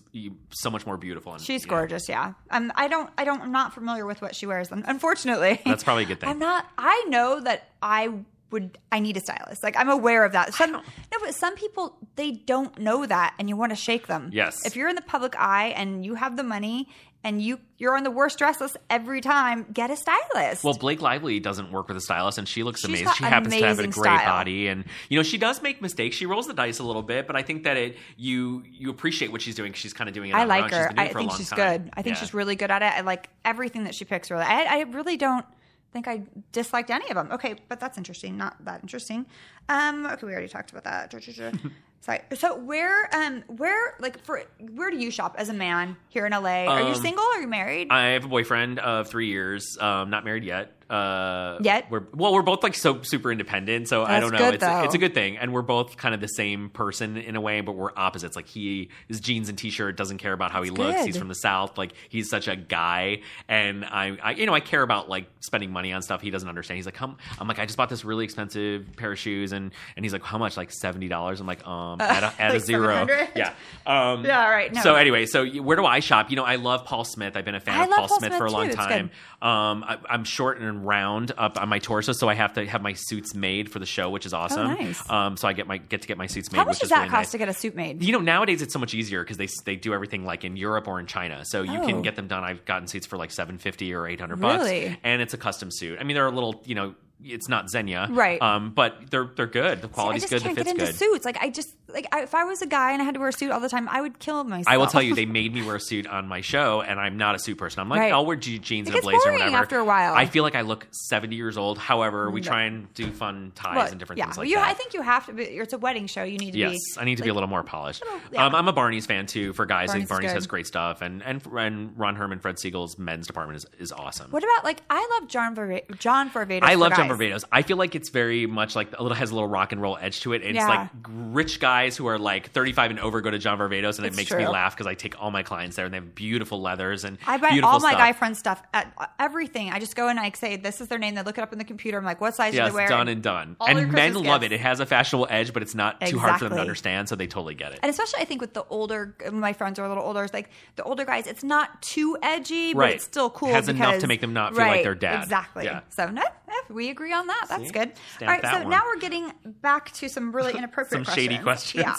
[0.49, 1.33] so much more beautiful.
[1.33, 2.33] And, She's you know, gorgeous, yeah.
[2.49, 4.71] Um, I don't, I don't, I'm not familiar with what she wears.
[4.71, 6.29] Unfortunately, That's probably a good thing.
[6.29, 6.65] I'm not.
[6.77, 8.09] I know that I
[8.51, 8.77] would.
[8.91, 9.63] I need a stylist.
[9.63, 10.53] Like I'm aware of that.
[10.53, 10.81] Some, no,
[11.21, 14.29] but some people they don't know that, and you want to shake them.
[14.33, 14.65] Yes.
[14.65, 16.89] If you're in the public eye and you have the money
[17.23, 20.63] and you you're on the worst dress list every time, get a stylist.
[20.63, 23.07] Well, Blake Lively doesn't work with a stylist, and she looks She's amazing.
[23.17, 24.25] She happens to have a great style.
[24.25, 26.15] body, and you know she does make mistakes.
[26.15, 29.31] She rolls the dice a little bit, but I think that it you you appreciate
[29.31, 29.73] what she's doing.
[29.73, 30.34] She's kind of doing it.
[30.36, 30.62] I on her own.
[30.62, 30.91] like her.
[30.97, 31.57] I it for a think she's time.
[31.57, 31.89] good.
[31.93, 32.19] I think Yeah.
[32.21, 32.93] she's really good at it.
[32.97, 34.29] I like everything that she picks.
[34.31, 35.45] Really, I, I really don't
[35.93, 37.30] think I disliked any of them.
[37.32, 38.38] Okay, but that's interesting.
[38.38, 39.25] Not that interesting.
[39.69, 41.13] Um, okay, we already talked about that.
[42.01, 42.19] Sorry.
[42.34, 44.41] So where, um, where, like, for
[44.73, 46.65] where do you shop as a man here in LA?
[46.65, 47.23] Are you Um, single?
[47.23, 47.89] Or are you married?
[47.91, 50.80] I have a boyfriend of three years, um, not married yet.
[50.91, 51.89] Uh, Yet?
[51.89, 53.88] we're well, we're both like so super independent.
[53.88, 54.38] So I don't know.
[54.38, 54.84] good, it's though.
[54.84, 57.62] it's a good thing, and we're both kind of the same person in a way,
[57.62, 58.36] but we're opposites.
[58.36, 60.97] Like he is jeans and t-shirt, doesn't care about how he looks.
[60.97, 61.06] good.
[61.06, 61.77] He's from the south.
[61.77, 65.71] Like he's such a guy, and I, I you know I care about like spending
[65.71, 66.21] money on stuff.
[66.21, 66.75] He doesn't understand.
[66.75, 69.71] He's like, "Come," I'm like, I just bought this really expensive pair of shoes, and
[69.95, 70.58] and he's like, how much?
[70.58, 71.39] Like seventy dollars.
[71.39, 73.08] I'm like, um, at a, add a zero.
[73.08, 73.30] 700?
[73.36, 73.54] Yeah.
[73.86, 74.82] Um, Yeah, all right, no.
[74.82, 76.30] So anyway, so where do I shop?
[76.30, 77.38] You know, I love Paul Smith.
[77.38, 78.75] I've been a fan I of Paul, Paul Smith, Smith, for a long too.
[78.75, 79.12] Time.
[79.41, 82.81] Um, I, I'm short and round up on my torso, so I have to have
[82.81, 84.67] my suits made for the show, which is awesome.
[84.71, 85.09] Oh, nice.
[85.09, 86.57] Um, so I get my get to get my suits made.
[86.59, 87.31] How much which does is that really cost nice.
[87.31, 88.03] to get a suit made?
[88.03, 90.87] You know, nowadays it's so much easier because they they do everything like in Europe
[90.87, 91.85] or in China, so you Oh.
[91.85, 92.43] can get them done.
[92.43, 94.97] I've gotten suits for like seven fifty or eight hundred bucks, Really?
[95.03, 95.97] and it's a custom suit.
[95.99, 98.41] I mean, they're a little, you know, it's not Zegna, Right.
[98.41, 99.81] Um, but they're they're good.
[99.81, 100.39] The I quality's just good.
[100.41, 100.95] The can't get fit's into good.
[100.95, 101.25] suits.
[101.25, 103.29] Like I just like I, if I was a guy and I had to wear
[103.29, 104.67] a suit all the time, I would kill myself.
[104.73, 107.17] I will tell you, they made me wear a suit on my show, and I'm
[107.17, 107.79] not a suit person.
[107.81, 108.13] I'm like, Right.
[108.13, 109.57] I'll wear je- jeans It and a gets blazer or boring whatever.
[109.57, 110.13] after a while.
[110.13, 111.77] I feel like I look 70 years old.
[111.77, 112.47] However, we No.
[112.47, 114.67] try and do fun ties Well, and different yeah, things like you, that.
[114.69, 115.34] I think you have to.
[115.34, 116.23] be It's a wedding show.
[116.23, 117.01] You need to Yes, be.
[117.01, 118.03] I need to be a little more polished.
[118.31, 118.45] yeah.
[118.45, 119.51] Um, I'm a Barney's fan too.
[119.53, 120.36] For guys, I Barney's think is Barney's good.
[120.36, 124.31] has great stuff, and and and Ron Herman, Fred Segal's men's department is, is awesome.
[124.31, 126.63] What about like I love John Varva- John Varvatos.
[126.63, 127.10] I love John.
[127.17, 127.43] Varvatos.
[127.52, 129.97] I feel like it's very much like a little has a little rock and roll
[130.00, 130.41] edge to it.
[130.43, 130.62] And Yeah.
[130.62, 134.06] It's like rich guys who are like 35 and over go to John Varvatos, and
[134.06, 136.15] It's it makes me laugh because I take all my clients there, and they have
[136.15, 138.00] beautiful leathers and I buy all my stuff.
[138.00, 139.69] guy friend stuff at everything.
[139.71, 141.15] I just go and I say this is their name.
[141.15, 141.97] They look it up in the computer.
[141.97, 142.88] I'm like, what size do they wear?
[142.88, 143.56] done and done.
[143.60, 144.52] all And men Christmas love it.
[144.52, 147.15] It has a fashionable edge, but it's not too hard for them to understand, so
[147.15, 147.80] they totally get it.
[147.82, 150.24] And especially, I think with the older, my friends are a little older.
[150.24, 152.95] It's like the older guys, it's not too edgy, but Right.
[152.95, 153.50] it's still cool.
[153.50, 155.24] Has enough to make them not feel like Right, their dad.
[155.24, 155.65] Exactly.
[155.65, 155.82] Yeah.
[155.89, 156.24] So no,
[156.69, 157.45] we agree on that.
[157.49, 157.69] That's See?
[157.71, 157.91] good.
[158.15, 158.45] Stamp All right.
[158.53, 158.69] So one.
[158.69, 161.83] now we're getting back to some really inappropriate, Some shady questions.
[161.83, 161.95] Yeah.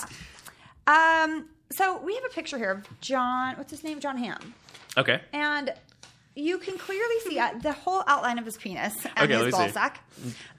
[0.87, 1.49] Um.
[1.71, 3.55] So we have a picture here of Jon.
[3.57, 4.01] What's his name?
[4.01, 4.55] Jon Hamm.
[4.99, 5.21] Okay.
[5.33, 5.73] and
[6.35, 9.67] you can clearly see uh, the whole outline of his penis and Okay, his ball
[9.67, 9.73] see.
[9.73, 10.03] sack.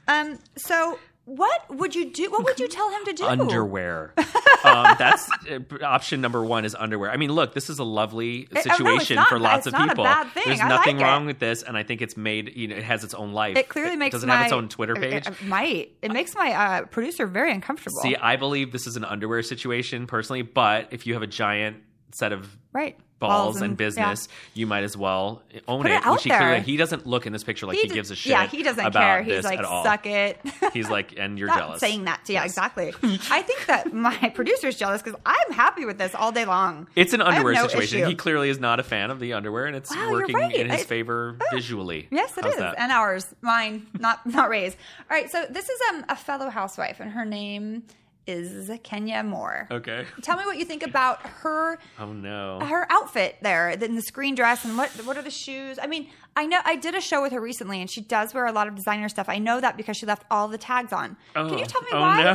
[0.08, 2.30] Um, so what would you do?
[2.32, 3.26] What would you tell him to do?
[3.26, 4.14] Underwear.
[4.66, 7.12] um, that's uh, option number one is underwear.
[7.12, 9.74] I mean, look, this is a lovely oh, no, it's situation not- for lots of
[9.74, 10.04] people.
[10.04, 11.08] There's I nothing like it.
[11.08, 12.56] wrong with this, and I think it's made.
[12.56, 13.56] You know, it has its own life.
[13.56, 15.28] It clearly makes doesn't my, have its own Twitter it- page.
[15.28, 15.94] It, might.
[16.02, 18.02] It makes my uh, producer very uncomfortable.
[18.02, 21.78] See, I believe this is an underwear situation personally, but if you have a giant
[22.14, 22.98] set of right.
[23.20, 23.76] balls, and, yeah.
[23.76, 26.06] business, you might as well own Put it it.
[26.06, 26.40] out which he there.
[26.40, 28.32] clearly he doesn't look in this picture like he, d- gives a shit.
[28.32, 29.24] Yeah, he doesn't care.
[29.24, 30.40] He's like, suck it.
[30.74, 31.80] He's like, and you're jealous.
[31.80, 32.22] saying that.
[32.28, 32.52] Yeah, Yes.
[32.52, 32.94] exactly.
[33.32, 36.88] I think that my producer's jealous because I'm happy with this all day long.
[36.96, 38.00] It's an underwear no situation.
[38.00, 38.08] issue.
[38.10, 40.54] He clearly is not a fan of the underwear, and it's Wow, working right.
[40.54, 42.08] in his I- favor visually.
[42.12, 42.76] Yes, it How's is, that?
[42.78, 44.76] and ours, mine, not not Ray's.
[45.10, 47.84] All right, so this is um, a fellow housewife, and her name
[48.28, 49.68] is Kenya Moore.
[49.72, 50.06] okay.
[50.22, 52.60] Tell me what you think about her Oh no.
[52.62, 55.78] her outfit there in the screen dress, and what what are the shoes?
[55.82, 58.46] I mean, I know I did a show with her recently, and she does wear
[58.48, 59.30] a lot of designer stuff.
[59.30, 61.16] I know that because she left all the tags on.
[61.36, 62.24] Can you tell me oh, why?
[62.24, 62.34] No.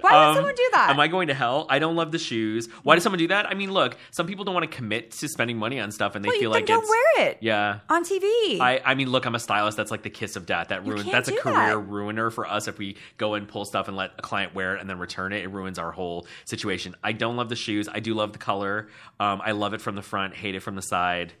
[0.00, 0.90] Why would Um, someone do that?
[0.90, 1.66] Am I going to hell?
[1.70, 2.68] I don't love the shoes.
[2.82, 3.46] Why does someone do that?
[3.46, 6.24] I mean, look, some people don't want to commit to spending money on stuff, and
[6.24, 7.38] they Well, feel like don't it's wear it.
[7.40, 7.80] Yeah.
[7.88, 8.60] on TV.
[8.60, 9.76] I, I mean, look, I'm a stylist.
[9.76, 10.68] That's like the kiss of death.
[10.68, 11.10] That ruins.
[11.10, 11.78] That's a career that.
[11.78, 14.80] ruiner for us if we go and pull stuff and let a client wear it
[14.80, 15.42] and then return it.
[15.42, 16.94] It ruins our whole situation.
[17.02, 17.88] I don't love the shoes.
[17.92, 18.88] I do love the color.
[19.18, 20.34] Um, I love it from the front.
[20.34, 21.32] Hate it from the side.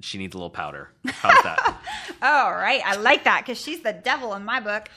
[0.00, 0.90] She needs a little powder.
[1.06, 1.78] How's that?
[2.22, 4.88] All right, I like that because she's the devil in my book.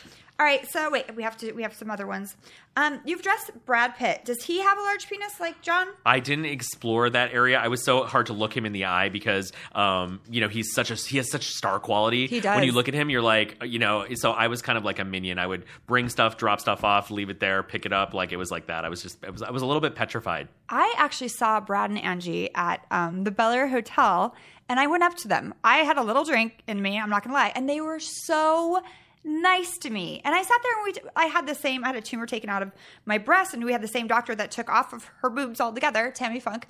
[0.41, 2.35] All right, so wait, we have to we have some other ones.
[2.75, 4.25] Um, you've dressed Brad Pitt.
[4.25, 5.85] Does he have a large penis like Jon?
[6.03, 7.59] I didn't explore that area.
[7.59, 10.73] I was so hard to look him in the eye because, um, you know, he's
[10.73, 12.25] such a he has such star quality.
[12.25, 12.55] He does.
[12.55, 14.07] When you look at him, you're like, you know.
[14.15, 15.37] So I was kind of like a minion.
[15.37, 18.15] I would bring stuff, drop stuff off, leave it there, pick it up.
[18.15, 18.83] Like it was like that.
[18.83, 20.47] I was just, I was, I was a little bit petrified.
[20.69, 24.33] I actually saw Brad and Angie at um, the Bel Air Hotel,
[24.67, 25.53] and I went up to them.
[25.63, 26.99] I had a little drink in me.
[26.99, 28.81] I'm not gonna lie, and they were so
[29.23, 30.21] nice to me.
[30.23, 31.83] And I sat there and we, I had the same.
[31.83, 32.71] I had a tumor taken out of
[33.05, 36.11] my breast, and we had the same doctor that took off of her boobs altogether,
[36.11, 36.67] Tammy Funk,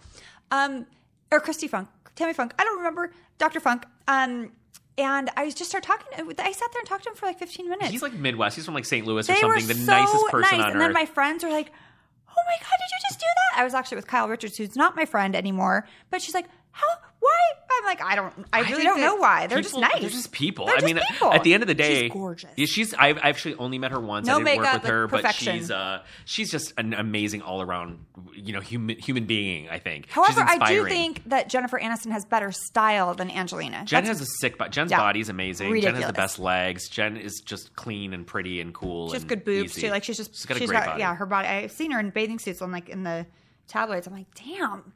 [0.51, 0.85] um,
[1.31, 2.53] or Kristi Funk, Tammy Funk.
[2.59, 3.85] I don't remember Doctor Funk.
[4.07, 4.51] Um,
[4.97, 6.07] and I just started talking.
[6.13, 7.89] I sat there and talked to him for like 15 minutes.
[7.91, 8.55] He's like Midwest.
[8.55, 9.05] He's from like St.
[9.05, 9.67] Louis or something.
[9.67, 10.65] The so nicest person nice.
[10.65, 10.81] on and earth.
[10.81, 11.71] then my friends were like,
[12.27, 14.75] "Oh my god, did you just do that?" I was actually with Kyle Richards, who's
[14.75, 16.87] not my friend anymore, but she's like, "How?
[17.21, 17.37] Why?"
[17.79, 18.33] I'm like, "I don't.
[18.51, 19.47] I, really think don't know why.
[19.47, 20.01] They're people- just nice.
[20.01, 20.65] They're just people.
[20.65, 21.31] They're I just mean, people.
[21.33, 22.51] at the end of the day, she's gorgeous.
[22.57, 22.93] Yeah, she's.
[22.95, 24.27] I've actually only met her once.
[24.27, 25.57] No I didn't work makeup, with her, like, but perfection.
[25.59, 27.99] she's uh, she's just an amazing all around,
[28.35, 29.69] you know, human human being.
[29.69, 30.09] I think.
[30.09, 33.83] However, she's I do think that Jennifer Aniston has better style than Angelina.
[33.85, 34.71] Jen That's- has a sick body.
[34.71, 34.97] Jen's Yeah.
[34.97, 35.71] body's amazing.
[35.71, 35.93] Ridiculous.
[35.93, 36.89] Jen has the best legs.
[36.89, 39.07] Jen is just clean and pretty and cool.
[39.09, 39.87] she has and good boobs easy.
[39.87, 39.91] too.
[39.91, 40.99] Like she's just she's got a she's great got body.
[40.99, 41.47] yeah her body.
[41.47, 43.25] I've seen her in bathing suits on like in the
[43.67, 44.05] tabloids.
[44.07, 44.91] I'm like, damn.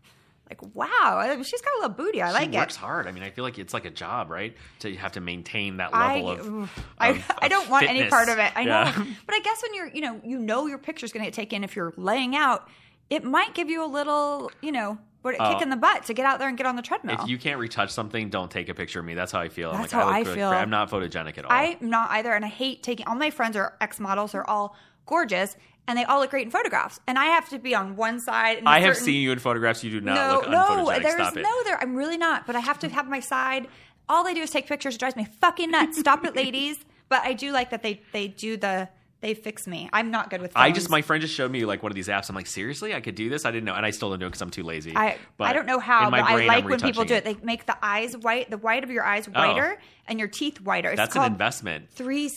[0.50, 2.22] Like, wow, she's got a little booty.
[2.22, 2.80] I like she works it.
[2.80, 3.08] hard.
[3.08, 4.56] I mean, I feel like it's like a job, right?
[4.80, 6.30] To have to maintain that I, level
[6.64, 6.72] of.
[7.00, 8.52] I, of- I of don't want any part of it.
[8.56, 9.06] I know, Yeah.
[9.26, 11.64] but I guess when you're, you know, you know your picture's going to get taken
[11.64, 12.70] if you're laying out.
[13.10, 15.54] It might give you a little, you know, what Oh.
[15.54, 17.18] kick in the butt to get out there and get on the treadmill.
[17.24, 19.16] If you can't retouch something, don't take a picture of me.
[19.16, 19.72] That's how I feel.
[19.72, 20.48] I'm That's like, how I, I feel.
[20.50, 21.52] I'm not photogenic at all.
[21.52, 23.08] I'm not either, and I hate taking.
[23.08, 24.34] All my friends are ex models.
[24.34, 24.76] They're all
[25.08, 27.00] gorgeous, and they all look great in photographs.
[27.08, 28.64] And I have to be on one side.
[28.66, 29.84] I have certain- seen you in photographs.
[29.84, 31.42] You do not no, look no, there's Stop it.
[31.44, 31.80] no there.
[31.82, 32.48] I'm really not.
[32.48, 33.68] But I have to have my side.
[34.08, 34.96] All they do is take pictures.
[34.96, 36.00] It drives me fucking nuts.
[36.00, 36.78] Stop it, ladies.
[37.10, 38.90] But I do like that they they do the
[39.22, 39.90] they fix me.
[39.94, 40.52] I'm not good with.
[40.54, 40.64] Phones.
[40.64, 42.30] I just my friend just showed me like one of these apps.
[42.30, 43.46] I'm like, seriously, I could do this.
[43.46, 44.96] I didn't know, and I still don't do it because I'm too lazy.
[44.96, 47.24] I, But I don't know how, but I brain, like I'm when people do it.
[47.24, 49.32] They make the eyes white, the white of your eyes Oh.
[49.32, 50.90] whiter, and your teeth whiter.
[50.90, 51.90] It's That's an investment.
[51.92, 52.30] Three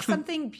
[0.00, 0.54] something.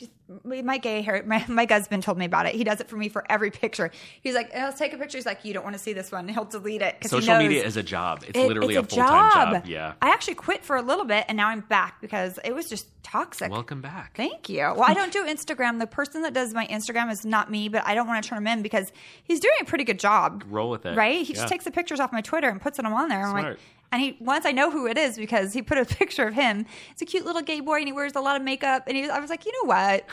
[0.45, 1.23] My gay hair.
[1.27, 2.55] My, my husband told me about it.
[2.55, 3.91] He does it for me for every picture.
[4.21, 6.13] He's like, eh, "Let's take a picture." He's like, "You don't want to see this
[6.13, 8.25] one." He'll delete it Social media is a job.
[8.29, 9.53] It's it- literally it's a full time job.
[9.55, 9.67] job.
[9.67, 9.93] Yeah.
[10.03, 12.87] I actually quit for a little bit, and now I'm back because it was just
[13.03, 13.51] toxic.
[13.51, 14.15] Welcome back.
[14.17, 14.59] Thank you.
[14.59, 15.79] Well, I don't do Instagram.
[15.79, 18.39] The person that does my Instagram is not me, but I don't want to turn
[18.39, 18.93] him in because
[19.25, 20.45] he's doing a pretty good job.
[20.49, 20.95] Roll with it.
[20.95, 21.25] Right?
[21.27, 21.41] He Yeah.
[21.41, 23.23] just takes the pictures off my Twitter and puts them on there.
[23.25, 23.61] I'm like, Smart.
[23.93, 26.67] And he once I know who it is because he put a picture of him.
[26.93, 28.85] It's a cute little gay boy, and he wears a lot of makeup.
[28.87, 30.05] And he, was, I was like, you know what?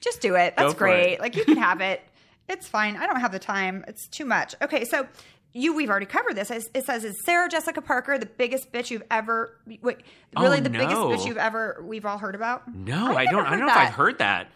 [0.00, 0.54] Just do it.
[0.56, 1.14] That's great.
[1.14, 1.20] it.
[1.20, 2.02] Like you can have it.
[2.48, 2.96] It's fine.
[2.96, 3.84] I don't have the time.
[3.88, 4.54] It's too much.
[4.62, 5.06] Okay, so.
[5.54, 6.50] You, we've already covered this.
[6.50, 9.58] It it says, "Is Sarah Jessica Parker the biggest bitch you've ever?
[9.82, 9.98] Wait,
[10.34, 11.84] Oh, really, the biggest bitch you've ever?
[11.86, 12.74] We've all heard about?
[12.74, 13.44] No, I've I don't.
[13.44, 14.48] I don't know if I've heard that.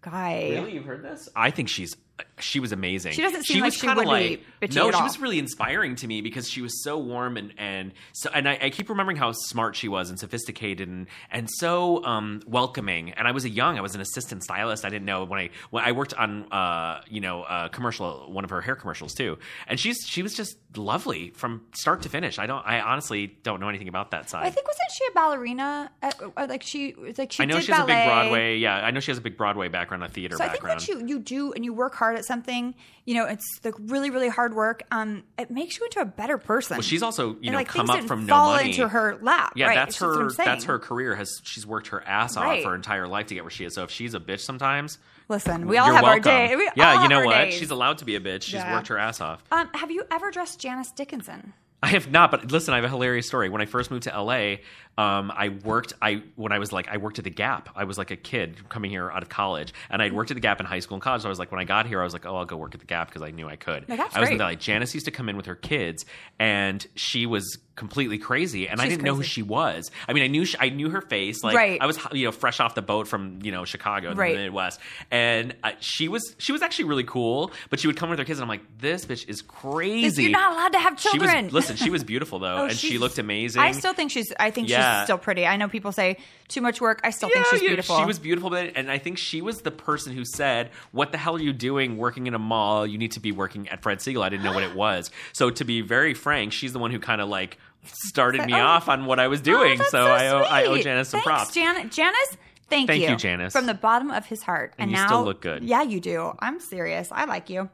[0.00, 1.28] Guy, Really, you've heard this?
[1.36, 1.94] I think she's
[2.38, 3.12] she was amazing.
[3.12, 5.04] She doesn't seem like was she be like bitchy no, at she all.
[5.04, 8.58] was really inspiring to me because she was so warm and and so and I,
[8.62, 13.12] I keep remembering how smart she was and sophisticated and and so um, welcoming.
[13.12, 14.84] And I was a young, I was an assistant stylist.
[14.84, 18.44] I didn't know when I when I worked on uh, you know a commercial, one
[18.44, 19.38] of her hair commercials too.
[19.66, 22.38] And she's she was just lovely from start to finish.
[22.38, 24.44] I don't I honestly don't know anything about that side.
[24.46, 25.90] I think wasn't she a ballerina?
[26.02, 27.42] At, like she, like she.
[27.42, 28.06] I know did she has a big.
[28.06, 28.58] Broadway.
[28.58, 30.80] Yeah, I know she has a big Broadway background, a theater So I think background.
[30.80, 34.10] once you you do and you work hard at something, you know, it's like really
[34.10, 34.82] really hard work.
[34.90, 36.76] Um, it makes you into a better person.
[36.78, 39.18] Well, she's also you And, know like, come up from no fall money into her
[39.22, 39.52] lap.
[39.54, 39.74] Yeah, right?
[39.76, 40.30] that's It's her.
[40.32, 41.14] That's her career.
[41.14, 42.64] Has she's worked her ass off Right.
[42.64, 43.74] her entire life to get where she is.
[43.74, 46.30] So if she's a bitch sometimes, Listen, we all have welcome.
[46.32, 46.56] our day.
[46.56, 47.34] We yeah, you know what?
[47.44, 47.54] days.
[47.54, 48.42] She's allowed to be a bitch.
[48.42, 48.74] She's Yeah.
[48.74, 49.44] worked her ass off.
[49.52, 51.52] Um, have you ever dressed Janice Dickinson?
[51.84, 53.48] I have not, but listen, I have a hilarious story.
[53.48, 54.58] When I first moved to LA,
[54.98, 55.94] um, I worked.
[56.02, 57.68] I when I was like, I worked at the Gap.
[57.74, 60.40] I was like a kid coming here out of college, and I'd worked at the
[60.40, 61.22] Gap in high school and college.
[61.22, 62.74] So I was like, when I got here, I was like, oh, I'll go work
[62.74, 63.90] at the Gap because I knew I could.
[63.90, 64.56] I was in the Valley.
[64.56, 66.04] Janice used to come in with her kids,
[66.38, 69.90] and she was completely crazy, and I didn't know who she was.
[70.06, 71.42] I mean, I knew she, I knew her face.
[71.42, 71.78] Like Right.
[71.80, 74.34] I was you know fresh off the boat from you know Chicago, Right.
[74.36, 74.78] the Midwest,
[75.10, 77.50] and uh, she was she was actually really cool.
[77.70, 80.24] But she would come with her kids, and I'm like, this bitch is crazy.
[80.24, 81.30] You're not allowed to have children.
[81.30, 81.76] She was listen.
[81.76, 83.62] She was beautiful though, Oh, and she looked amazing.
[83.62, 84.30] I still think she's.
[84.38, 84.76] I think Yeah.
[84.76, 85.46] she's still pretty.
[85.46, 86.18] I know people say
[86.48, 87.00] too much work.
[87.04, 87.98] I still think she's beautiful.
[87.98, 91.18] She was beautiful, but and I think she was the person who said, "What the
[91.18, 92.86] hell are you doing working in a mall?
[92.86, 95.10] You need to be working at Fred Segal." I didn't know what it was.
[95.32, 98.60] So to be very frank, she's the one who kind of like started me Oh.
[98.60, 99.78] off on what I was Oh, doing.
[99.78, 100.78] that's so, I, owe, I owe.
[100.80, 101.54] Janice some Thanks, props.
[101.54, 102.36] Jan- Janice,
[102.68, 103.52] thank, Thank you, Janice.
[103.52, 104.74] From the bottom of his heart.
[104.78, 105.64] And And, you now, still look good.
[105.64, 106.32] Yeah, you do.
[106.38, 107.10] I'm serious.
[107.10, 107.68] I like you.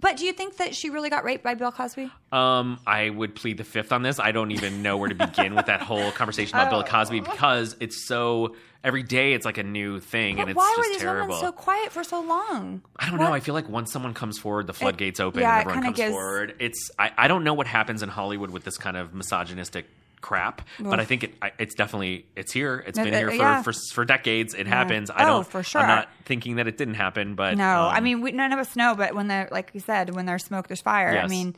[0.00, 2.10] But do you think that she really got raped by Bill Cosby?
[2.32, 4.18] Um, I would plead the fifth on this.
[4.18, 6.76] I don't even know where to begin with that whole conversation about Oh.
[6.76, 10.56] Bill Cosby because it's so every day it's like a new thing But and it's
[10.58, 11.28] why were just these terrible.
[11.28, 12.82] women so quiet for so long?
[12.98, 13.32] I don't What- know.
[13.32, 16.12] I feel like once someone comes forward, the floodgates open yeah, and everyone comes gives-
[16.12, 16.54] forward.
[16.58, 19.86] It's I, I don't know what happens in Hollywood with this kind of misogynistic
[20.24, 22.82] crap, but I think it, it's definitely it's here.
[22.86, 23.62] It's No, been here for, yeah.
[23.62, 24.54] for for decades.
[24.54, 25.10] It happens.
[25.10, 25.82] I Oh, don't for sure.
[25.82, 28.58] I'm not thinking that it didn't happen, but No, I um, mean we, none of
[28.58, 28.94] us know.
[28.94, 31.10] But when they're like you said, when there's smoke, there's fire.
[31.18, 31.54] I mean,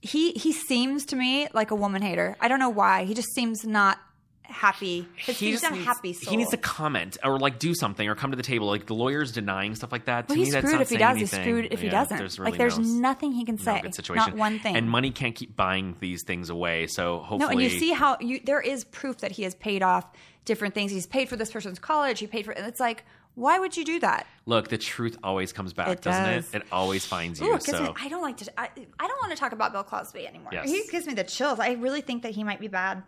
[0.00, 2.36] he he seems to me like a woman hater.
[2.40, 3.04] I don't know why.
[3.04, 3.98] He just seems not
[4.48, 5.06] happy.
[5.16, 6.12] His, he he's just not needs, happy.
[6.12, 6.30] Soul.
[6.30, 8.66] he needs to comment or like do something or come to the table.
[8.66, 10.28] Like the lawyers denying stuff like that.
[10.28, 11.16] To Well, me, he's that's screwed not if he does.
[11.18, 12.16] He's screwed if he doesn't.
[12.16, 13.80] There's really like there's no, nothing he can no say.
[13.82, 14.30] good situation.
[14.30, 14.76] Not one thing.
[14.76, 16.86] And money can't keep buying these things away.
[16.86, 19.82] So hopefully, No, and you see how you there is proof that he has paid
[19.82, 20.06] off
[20.44, 20.92] different things.
[20.92, 22.18] He's paid for this person's college.
[22.20, 23.04] He paid for, and it's like,
[23.34, 24.26] why would you do that?
[24.46, 26.54] Look, the truth always comes back, It doesn't does.
[26.54, 26.56] it?
[26.58, 27.52] It always finds you.
[27.52, 28.50] Ooh, so me, I don't like to.
[28.58, 30.50] I, I don't want to talk about Bill Cosby anymore.
[30.52, 30.70] Yes.
[30.70, 31.58] He gives me the chills.
[31.60, 33.02] I really think that he might be bad.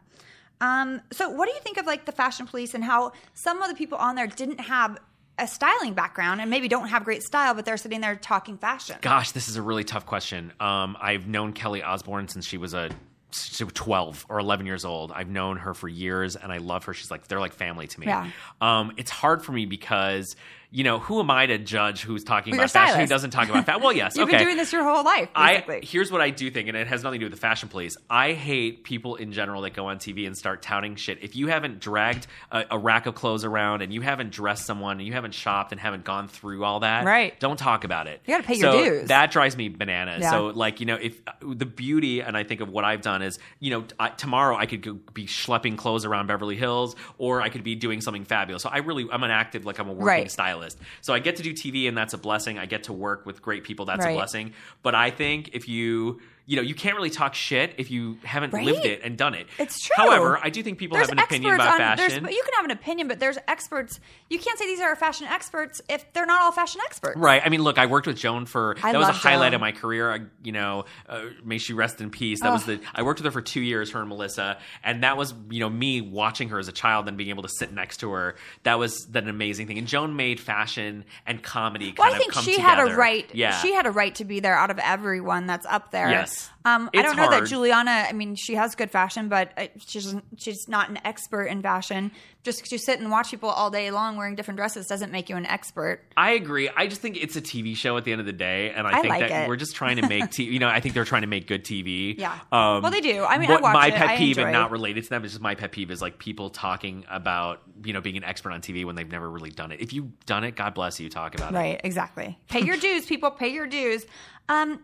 [0.61, 3.69] Um, so, what do you think of like the fashion police and how some of
[3.69, 4.99] the people on there didn't have
[5.39, 8.97] a styling background and maybe don't have great style, but they're sitting there talking fashion?
[9.01, 10.53] Gosh, this is a really tough question.
[10.59, 12.91] Um, I've known Kelly Osbourne since she was a
[13.31, 15.13] she was 12 or 11 years old.
[15.13, 16.95] I've known her for years and I love her.
[16.95, 18.07] She's like they're like family to me.
[18.07, 18.31] Yeah.
[18.61, 20.35] Um, it's hard for me because
[20.71, 23.49] you know, who am I to judge who's talking you're about fashion, who doesn't talk
[23.49, 23.83] about fashion?
[23.83, 24.37] Well, yes, You've okay.
[24.39, 27.03] been doing this your whole life, I here's what I do think, and it has
[27.03, 27.97] nothing to do with the fashion police.
[28.11, 31.23] I hate people in general that go on TV and start touting shit.
[31.23, 34.99] If you haven't dragged a, a rack of clothes around and you haven't dressed someone
[34.99, 37.39] and you haven't shopped and haven't gone through all that, Right.
[37.41, 38.21] Don't talk about it.
[38.27, 39.09] You gotta pay your dues.
[39.09, 40.21] That drives me bananas.
[40.23, 40.31] Yeah.
[40.33, 43.39] So like you know, if the beauty and I think of what I've done is
[43.59, 47.49] you know I, tomorrow I could go, be schlepping clothes around Beverly Hills or I
[47.49, 48.63] could be doing something fabulous.
[48.63, 50.31] So I really I'm an active like I'm a working Right.
[50.31, 50.58] stylist.
[51.01, 52.59] So I get to do TV and that's a blessing.
[52.59, 53.85] I get to work with great people.
[53.87, 54.13] That's Right.
[54.13, 54.53] a blessing.
[54.83, 58.53] But I think if you you know you can't really talk shit if you haven't
[58.53, 58.65] Right.
[58.65, 59.47] lived it and done it.
[59.59, 59.95] It's true.
[59.97, 62.25] However, I do think people There's have an opinion about on- fashion.
[62.25, 64.01] You can have an opinion, but there's experts.
[64.31, 67.17] You can't say these are fashion experts if they're not all fashion experts.
[67.19, 67.43] Right.
[67.45, 69.55] I mean, look, I worked with Joan for I that was a highlight Joan.
[69.57, 70.11] of my career.
[70.11, 72.41] I, you know, uh, may she rest in peace.
[72.41, 75.19] That was the I worked with her for two years, her and Melissa, and that
[75.19, 77.99] was you know me watching her as a child and being able to sit next
[77.99, 78.37] to her.
[78.63, 79.77] That was that an amazing thing.
[79.77, 82.63] And Joan made fashion and comedy kind Well, I of think she together.
[82.63, 83.29] had a right.
[83.35, 83.51] Yeah.
[83.61, 86.09] she had a right to be there out of everyone that's up there.
[86.09, 86.38] Yes.
[86.65, 87.45] Um, I don't know that.
[87.45, 88.07] Giuliana.
[88.09, 92.11] I mean, she has good fashion, but uh, she's she's not an expert in fashion.
[92.45, 95.29] Just because you sit and watch people all day long wearing different dresses doesn't make
[95.29, 96.01] you an expert.
[96.17, 96.69] I agree.
[96.75, 98.99] I just think it's a TV show at the end of the day, and I,
[98.99, 99.49] I think like that it.
[99.49, 100.53] we're just trying to make TV.
[100.53, 102.19] You know, I think they're trying to make good TV.
[102.19, 102.33] Yeah.
[102.53, 103.25] Um, Well, they do.
[103.25, 103.95] I mean, I my it.
[103.95, 106.51] pet peeve, and not related to them, is just my pet peeve is like people
[106.51, 109.81] talking about you know being an expert on TV when they've never really done it.
[109.81, 111.09] If you've done it, God bless you.
[111.09, 111.57] Talk about it.
[111.57, 112.39] Right, exactly.
[112.49, 113.31] Pay your dues, people.
[113.31, 114.07] Pay your dues.
[114.49, 114.81] Um,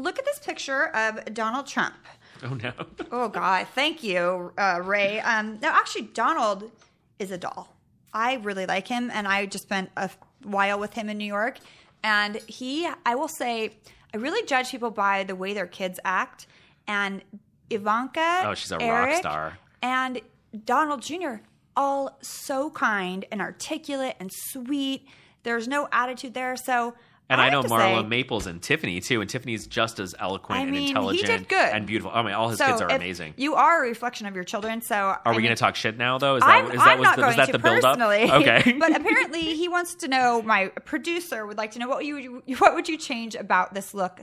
[0.00, 1.94] look at this picture of Donald Trump.
[2.42, 2.72] Oh no.
[3.10, 5.20] Oh God, thank you, uh, Ray.
[5.20, 6.70] Um, no, actually, Donald
[7.18, 7.74] is a doll.
[8.12, 10.10] I really like him, and I just spent a
[10.44, 11.58] while with him in New York.
[12.04, 13.76] And he, I will say,
[14.14, 16.46] I really judge people by the way their kids act.
[16.86, 17.22] And
[17.70, 19.58] Ivanka, Oh, she's a rock star.
[19.82, 20.20] and
[20.64, 21.36] Donald Jr.
[21.76, 25.06] all so kind and articulate and sweet.
[25.42, 26.56] There's no attitude there.
[26.56, 26.94] So,
[27.30, 30.58] And I, have know Marla say- Maples and Tiffany too, and Tiffany's just as eloquent
[30.60, 31.58] I and mean, he intelligent did good.
[31.74, 32.10] and beautiful.
[32.14, 33.34] Oh, I mean, all his So kids are amazing.
[33.36, 34.80] You are a reflection of your children.
[34.80, 36.36] So Are I we going to talk shit now, though?
[36.36, 37.98] Is that, I'm, is that, I'm not the, going to the build up?
[38.08, 38.72] Okay.
[38.78, 40.40] but apparently he wants to know.
[40.42, 44.20] My producer would like to know what you what would you change about this look?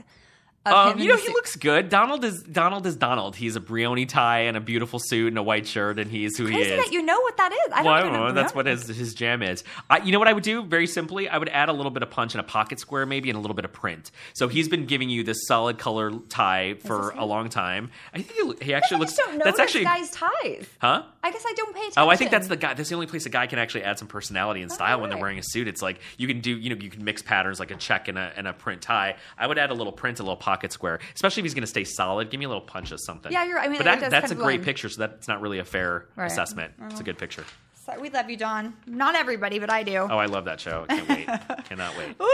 [0.66, 1.88] Um, you know, he looks good.
[1.88, 3.36] Donald is Donald is Donald.
[3.36, 6.46] He's a Brioni tie and a beautiful suit and a white shirt, and he's who
[6.46, 6.84] he is.
[6.84, 7.72] that you know what that is.
[7.72, 8.32] I well, I don't, don't know.
[8.32, 9.64] That's what his his jam is.
[9.88, 10.64] I, you know what I would do?
[10.64, 13.30] Very simply, I would add a little bit of punch and a pocket square, maybe,
[13.30, 14.10] and a little bit of print.
[14.34, 17.90] So he's been giving you this solid color tie for a long time.
[18.12, 19.16] I think he, he actually I looks.
[19.16, 20.66] don't know that's actually, guy's ties.
[20.78, 21.02] huh?
[21.22, 22.02] I guess I don't pay attention.
[22.02, 22.74] Oh, I think that's the guy.
[22.74, 25.18] That's the only place a guy can actually add some personality and style when they're
[25.18, 25.68] wearing a suit.
[25.68, 28.16] It's like you can do, you know, you can mix patterns like a check and
[28.16, 29.16] a, and a print tie.
[29.36, 31.66] I would add a little print, a little pocket square, especially if he's going to
[31.68, 32.30] stay solid.
[32.30, 33.30] Give me a little punch of something.
[33.32, 34.64] Yeah, you're- I mean, but that, that's a great blend.
[34.64, 34.88] picture.
[34.88, 36.26] So that's not really a fair Right.
[36.30, 36.74] assessment.
[36.90, 37.44] It's a good picture.
[37.84, 38.74] So we love you, Don.
[38.86, 39.98] Not everybody, but I do.
[39.98, 40.86] Oh, I love that show.
[40.88, 41.64] I can't wait.
[41.68, 42.16] Cannot wait.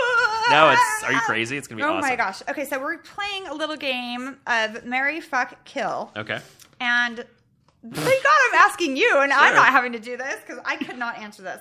[0.51, 1.05] No, it's.
[1.05, 1.57] Are you crazy?
[1.57, 1.95] It's gonna be awesome.
[1.95, 2.11] Oh awesome.
[2.11, 2.43] my gosh.
[2.49, 6.11] Okay, so we're playing a little game of Marry Fuck Kill.
[6.17, 6.41] Okay.
[6.81, 10.77] And thank God I'm asking you, and I'm not having to do this because I
[10.77, 11.61] could not answer this.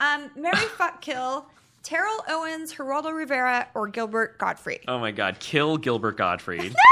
[0.00, 1.44] Um, Marry Fuck Kill,
[1.82, 4.80] Terrell Owens, Geraldo Rivera, or Gilbert Gottfried.
[4.88, 5.38] Oh my God!
[5.40, 6.74] Kill Gilbert Gottfried.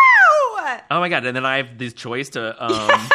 [0.63, 0.79] No!
[0.91, 1.25] Oh my God!
[1.25, 2.55] And then I have this choice to.
[2.61, 3.09] Um,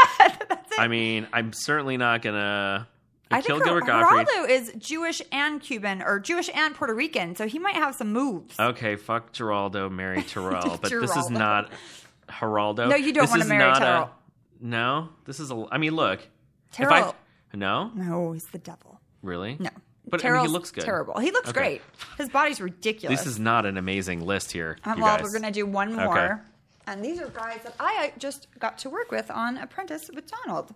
[0.78, 2.88] I mean, I'm certainly not gonna.
[3.32, 4.28] I kill think Gilbert Gottfried.
[4.28, 8.12] Geraldo is Jewish and Cuban, or Jewish and Puerto Rican, so he might have some
[8.12, 8.60] moves.
[8.60, 10.78] Okay, fuck Geraldo, marry Terrell.
[10.82, 11.72] But this is not
[12.30, 12.90] Geraldo.
[12.90, 14.10] No, you don't This wanna is marry not a- Terrell.
[14.60, 15.66] no, this is a.
[15.72, 16.20] I mean, look.
[16.22, 17.16] If Terrell.
[17.54, 19.00] I, no, No, he's the devil.
[19.22, 19.70] really, No.
[20.08, 20.84] But I mean, he looks good.
[20.84, 21.20] Terrible.
[21.20, 21.60] He looks Okay.
[21.60, 21.82] great.
[22.18, 23.20] His body's ridiculous.
[23.20, 24.78] This is not an amazing list here.
[24.84, 25.24] Um, well, guys.
[25.24, 26.18] we're going to do one more.
[26.18, 26.42] Okay.
[26.88, 30.74] And these are guys that I just got to work with on Apprentice with Donald.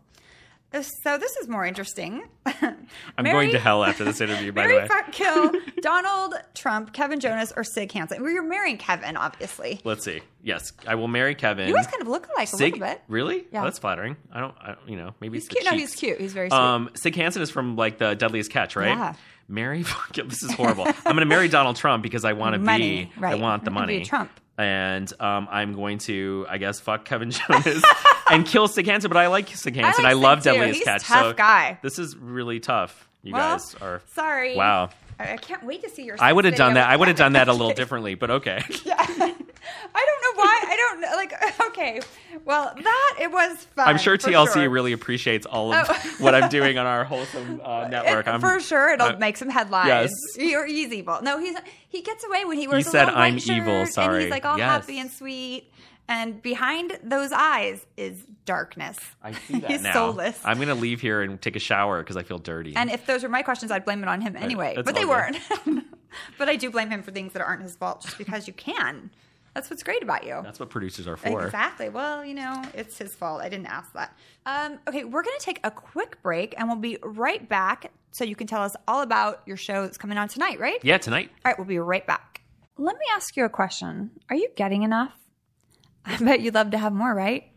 [0.72, 2.24] So this is more interesting.
[2.45, 4.51] I'm going to hell after this interview.
[4.51, 5.51] By the Marry way, Fuck Kill,
[5.82, 8.22] Donald Trump, Kevin Jonas, or Sig Hansen.
[8.22, 9.82] Well, you're marrying Kevin, obviously.
[9.84, 10.22] let's see.
[10.43, 11.67] Yes, I will marry Kevin.
[11.67, 13.01] You guys kind of look alike a Sig, little bit.
[13.07, 13.45] really?
[13.51, 13.61] Yeah.
[13.61, 14.15] Oh, that's flattering.
[14.32, 14.55] I don't.
[14.61, 15.65] I you know, maybe He's the cute.
[15.65, 16.20] No, he's cute.
[16.20, 16.57] He's very sweet.
[16.57, 18.89] Um, Sig Hansen is from like the Deadliest Catch, right?
[18.89, 19.13] Yeah.
[19.50, 19.84] Marry.
[20.14, 20.86] this is horrible.
[20.86, 23.12] I'm going to marry Donald Trump because I want to be.
[23.18, 23.34] right.
[23.34, 24.06] I want the You're gonna be money.
[24.06, 24.32] Trump.
[24.58, 27.82] And um, I'm going to, I guess, fuck Kevin Jonas
[28.30, 29.10] and kill Sig Hansen.
[29.10, 30.04] But I like Sig Hansen.
[30.04, 30.52] like I, love too.
[30.52, 31.04] Deadliest He's Catch.
[31.04, 31.80] tough so guy.
[31.82, 33.08] This is really tough.
[33.24, 34.02] You well, guys are.
[34.14, 34.56] sorry.
[34.56, 34.89] Wow.
[35.18, 36.16] I I can't wait to see your.
[36.20, 36.89] I would have done that.
[36.89, 38.64] I would have done that a little differently, but okay.
[38.86, 39.34] Yeah.
[39.95, 40.59] I don't know why.
[40.67, 41.15] I don't know.
[41.15, 42.01] Like, okay.
[42.45, 43.88] Well, that it was fun.
[43.88, 44.70] I'm sure TLC sure.
[44.70, 46.11] really appreciates all of Oh.
[46.20, 48.28] what I'm doing on our wholesome uh, network.
[48.28, 49.88] It- for sure, it'll uh, make some headlines.
[49.88, 50.11] yes.
[50.38, 51.20] You're, he's evil.
[51.22, 51.55] No, he's
[51.88, 52.88] he gets away when he wears.
[52.88, 54.70] a said, white "I'm evil, shirt, and he's like all Yes.
[54.70, 55.72] happy and sweet.
[56.07, 58.97] And behind those eyes is darkness.
[59.22, 59.93] I see that he's now.
[59.93, 60.39] soulless.
[60.43, 62.76] I'm going to leave here and take a shower because I feel dirty.
[62.76, 64.74] and if those were my questions, I'd blame it on him anyway.
[64.76, 65.38] that's But they all weren't.
[66.39, 69.11] but I do blame him for things that aren't his fault just because you can.
[69.60, 70.39] That's what's great about you.
[70.41, 71.43] That's what producers are for.
[71.43, 71.89] Exactly.
[71.89, 73.41] Well, you know, it's his fault.
[73.41, 74.18] I didn't ask that.
[74.45, 78.24] Um, okay, we're going to take a quick break and we'll be right back so
[78.24, 80.80] you can tell us all about your show that's coming on tonight, right?
[80.82, 81.30] Yeah, tonight.
[81.43, 82.39] All right, we'll be right back.
[82.78, 84.12] Let me ask you a question.
[84.30, 85.12] Are you getting enough?
[86.05, 87.51] I bet you'd love to have more, right?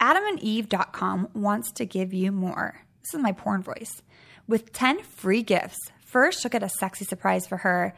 [0.00, 2.80] AdamandEve.com wants to give you more.
[3.02, 4.02] This is my porn voice.
[4.46, 5.78] With 10 free gifts.
[6.06, 7.92] First, you'll get a sexy surprise for her.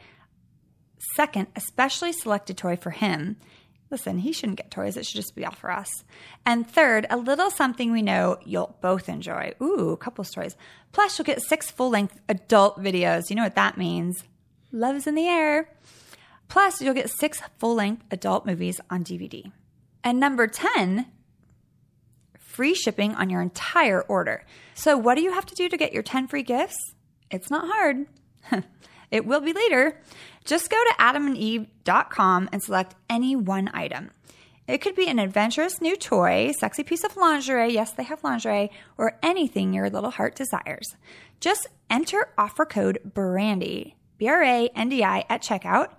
[1.15, 3.37] Second, a specially selected toy for him.
[3.91, 4.97] Listen, he shouldn't get toys.
[4.97, 6.05] It should just be all for us.
[6.47, 9.53] And third, a little something we know you'll both enjoy.
[9.61, 10.57] Ooh, couples toys.
[10.93, 13.29] Plus, you'll get six full length adult videos.
[13.29, 14.25] You know what that means.
[14.71, 15.69] Love is in the air.
[16.49, 19.53] Plus, you'll get six full length adult movies on DVD.
[20.03, 21.07] And number 10,
[22.39, 24.45] free shipping on your entire order.
[24.75, 26.95] So, what do you have to do to get your 10 free gifts?
[27.31, 28.07] It's not hard.
[29.13, 30.01] it will be later.
[30.45, 34.11] Just go to adamandeve.com and select any one item.
[34.67, 38.71] It could be an adventurous new toy, sexy piece of lingerie, yes, they have lingerie,
[38.97, 40.87] or anything your little heart desires.
[41.41, 45.91] Just enter offer code BRANDI, B R A N D I, at checkout,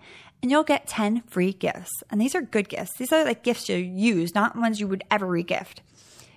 [0.41, 1.91] and you'll get 10 free gifts.
[2.09, 2.97] And these are good gifts.
[2.97, 5.79] These are like gifts you use, not ones you would ever regift.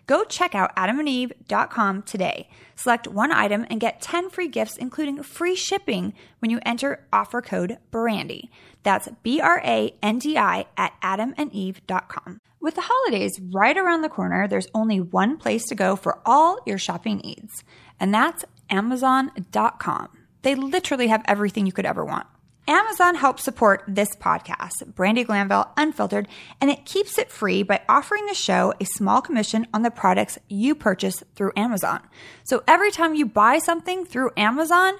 [0.06, 2.48] Go check out adamandeve.com today.
[2.76, 7.42] Select one item and get 10 free gifts, including free shipping when you enter offer
[7.42, 8.48] code BRANDI.
[8.84, 12.40] That's B R A N D I at adamandeve.com.
[12.60, 16.58] With the holidays right around the corner, there's only one place to go for all
[16.66, 17.64] your shopping needs,
[18.00, 20.08] and that's Amazon.com.
[20.42, 22.26] They literally have everything you could ever want.
[22.68, 26.26] Amazon helps support this podcast, Brandi Glanville Unfiltered,
[26.60, 30.38] and it keeps it free by offering the show a small commission on the products
[30.48, 32.00] you purchase through Amazon.
[32.44, 34.94] So every time you buy something through Amazon,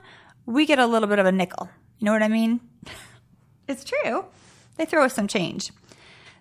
[0.45, 1.69] we get a little bit of a nickel.
[1.99, 2.61] You know what I mean?
[3.69, 4.25] it's true.
[4.77, 5.73] They throw us some change.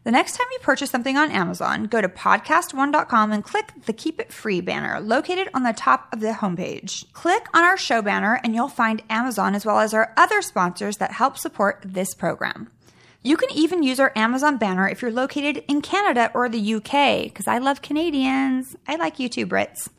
[0.05, 4.19] The next time you purchase something on Amazon, go to podcastone.com and click the Keep
[4.21, 7.11] It Free banner located on the top of the homepage.
[7.13, 10.97] Click on our show banner and you'll find Amazon as well as our other sponsors
[10.97, 12.69] that help support this program.
[13.23, 17.23] You can even use our Amazon banner if you're located in Canada or the UK,
[17.23, 18.75] because I love Canadians.
[18.87, 19.89] I like you too, Brits.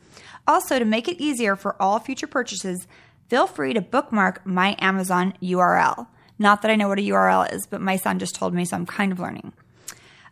[0.47, 2.87] Also, to make it easier for all future purchases,
[3.27, 6.07] feel free to bookmark my Amazon URL.
[6.39, 8.77] Not that I know what a URL is, but my son just told me, so
[8.77, 9.51] I'm kind of learning.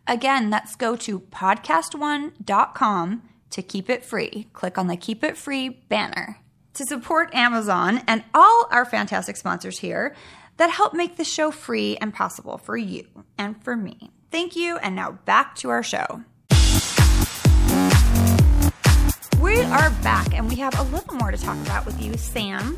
[0.08, 4.48] Again, let's go to podcastone.com to keep it free.
[4.54, 6.40] Click on the Keep It Free banner
[6.76, 10.16] to support Amazon and all our fantastic sponsors here
[10.58, 14.12] that help make the show free and possible for you and for me.
[14.30, 14.78] Thank you.
[14.78, 16.24] And now back to our show.
[19.42, 22.78] We are back and we have a little more to talk about with you, Sam.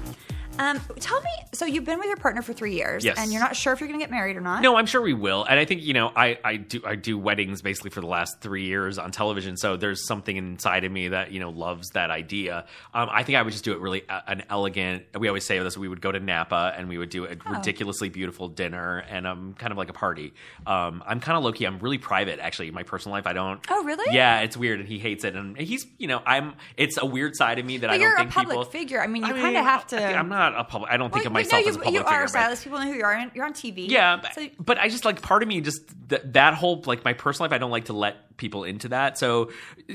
[0.60, 3.18] Um, tell me, so you've been with your partner for three years, Yes.
[3.20, 4.62] and you're not sure if you're going to get married or not.
[4.62, 7.18] No, I'm sure we will, and I think you know I, I do I do
[7.18, 9.58] weddings basically for the last three years on television.
[9.58, 12.66] So there's something inside of me that you know loves that idea.
[12.94, 15.04] Um, I think I would just do it really uh, an elegant.
[15.18, 17.52] We always say this: we would go to Napa and we would do a Oh.
[17.54, 20.34] ridiculously beautiful dinner and um kind of like a party.
[20.66, 21.66] Um, I'm kind of low key.
[21.66, 22.68] I'm really private actually.
[22.70, 23.60] In my personal life, I don't.
[23.70, 24.14] Oh, really?
[24.16, 26.56] Yeah, it's weird, and he hates it, and he's you know I'm.
[26.78, 28.66] It's a weird side of me that But I don't you're a think public people.
[28.66, 29.02] figure.
[29.02, 30.92] I mean, you I kinda have to- I'm not a public.
[30.92, 32.16] I don't think of myself you, as a public you figure.
[32.18, 32.64] are a stylist.
[32.64, 33.32] People know who you are.
[33.34, 33.90] You're on TV.
[33.90, 37.04] yeah, but, So- but I just like part of me just th- that whole like
[37.06, 37.56] my personal life.
[37.56, 39.18] I don't like to let people into that.
[39.18, 39.52] So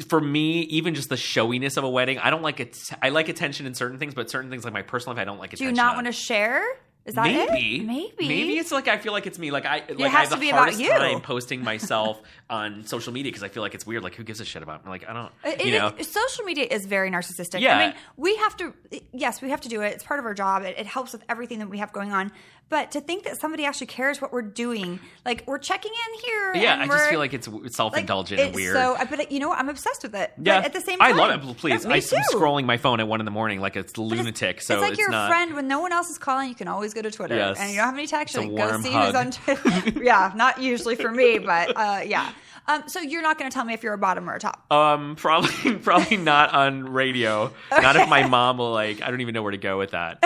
[0.09, 2.77] for me, even just the showiness of a wedding, I don't like it.
[3.01, 5.39] I like attention in certain things, but certain things like my personal life, I don't
[5.39, 5.75] like do attention.
[5.77, 5.97] you not on.
[5.97, 6.65] want to share?
[7.05, 7.85] Is that Maybe, it?
[7.85, 9.51] Maybe, maybe it's like I feel like it's me.
[9.51, 10.89] Like I, like I has have to the be about hardest you.
[10.89, 14.05] time posting myself on social media because I feel like it's weird.
[14.05, 14.85] Like who gives a shit about?
[14.85, 14.91] me?
[14.91, 15.93] Like I don't, It- you it- know.
[16.03, 17.59] social media is very narcissistic.
[17.61, 17.77] Yeah.
[17.77, 18.73] I mean, we have to,
[19.13, 19.95] yes, we have to do it.
[19.95, 20.63] It's part of our job.
[20.63, 22.31] It, it helps with everything that we have going on.
[22.73, 26.55] But to think that somebody actually cares what we're doing, like we're checking in here.
[26.55, 27.47] yeah, I just feel like it's
[27.77, 28.75] self-indulgent and weird.
[28.75, 29.59] So, but you know what?
[29.59, 30.33] I'm obsessed with it.
[30.43, 31.57] yeah, But at the same time, I love it.
[31.59, 34.63] Please, I'm scrolling my phone at one in the morning like it's- lunatic.
[34.63, 35.29] so it's like it's your not.
[35.29, 36.49] friend when no one else is calling.
[36.49, 37.59] You can always go to Twitter, Yes.
[37.61, 38.37] and you don't have any text.
[38.37, 39.07] It's you go see hug.
[39.07, 39.31] who's on.
[39.61, 40.03] Twitter.
[40.03, 42.33] yeah, not usually for me, but uh, yeah.
[42.69, 44.65] Um, so you're not going to tell me if you're a bottom or a top.
[44.73, 47.53] Um, probably, probably not on radio.
[47.71, 49.03] Not if my mom will like.
[49.03, 50.25] I don't even know where to go with that.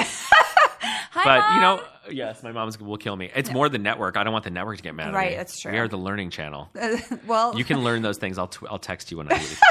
[1.17, 1.55] Hi, But Mom.
[1.55, 1.83] you know,
[2.25, 3.31] yes, my mom's will kill me.
[3.35, 4.17] It's more the network.
[4.17, 5.37] I don't want the network to get mad at Right, me.
[5.37, 5.73] that's true.
[5.73, 6.69] We are the learning channel.
[7.27, 8.39] well, You can learn those things.
[8.39, 9.61] I'll tw- I'll text you when I leave.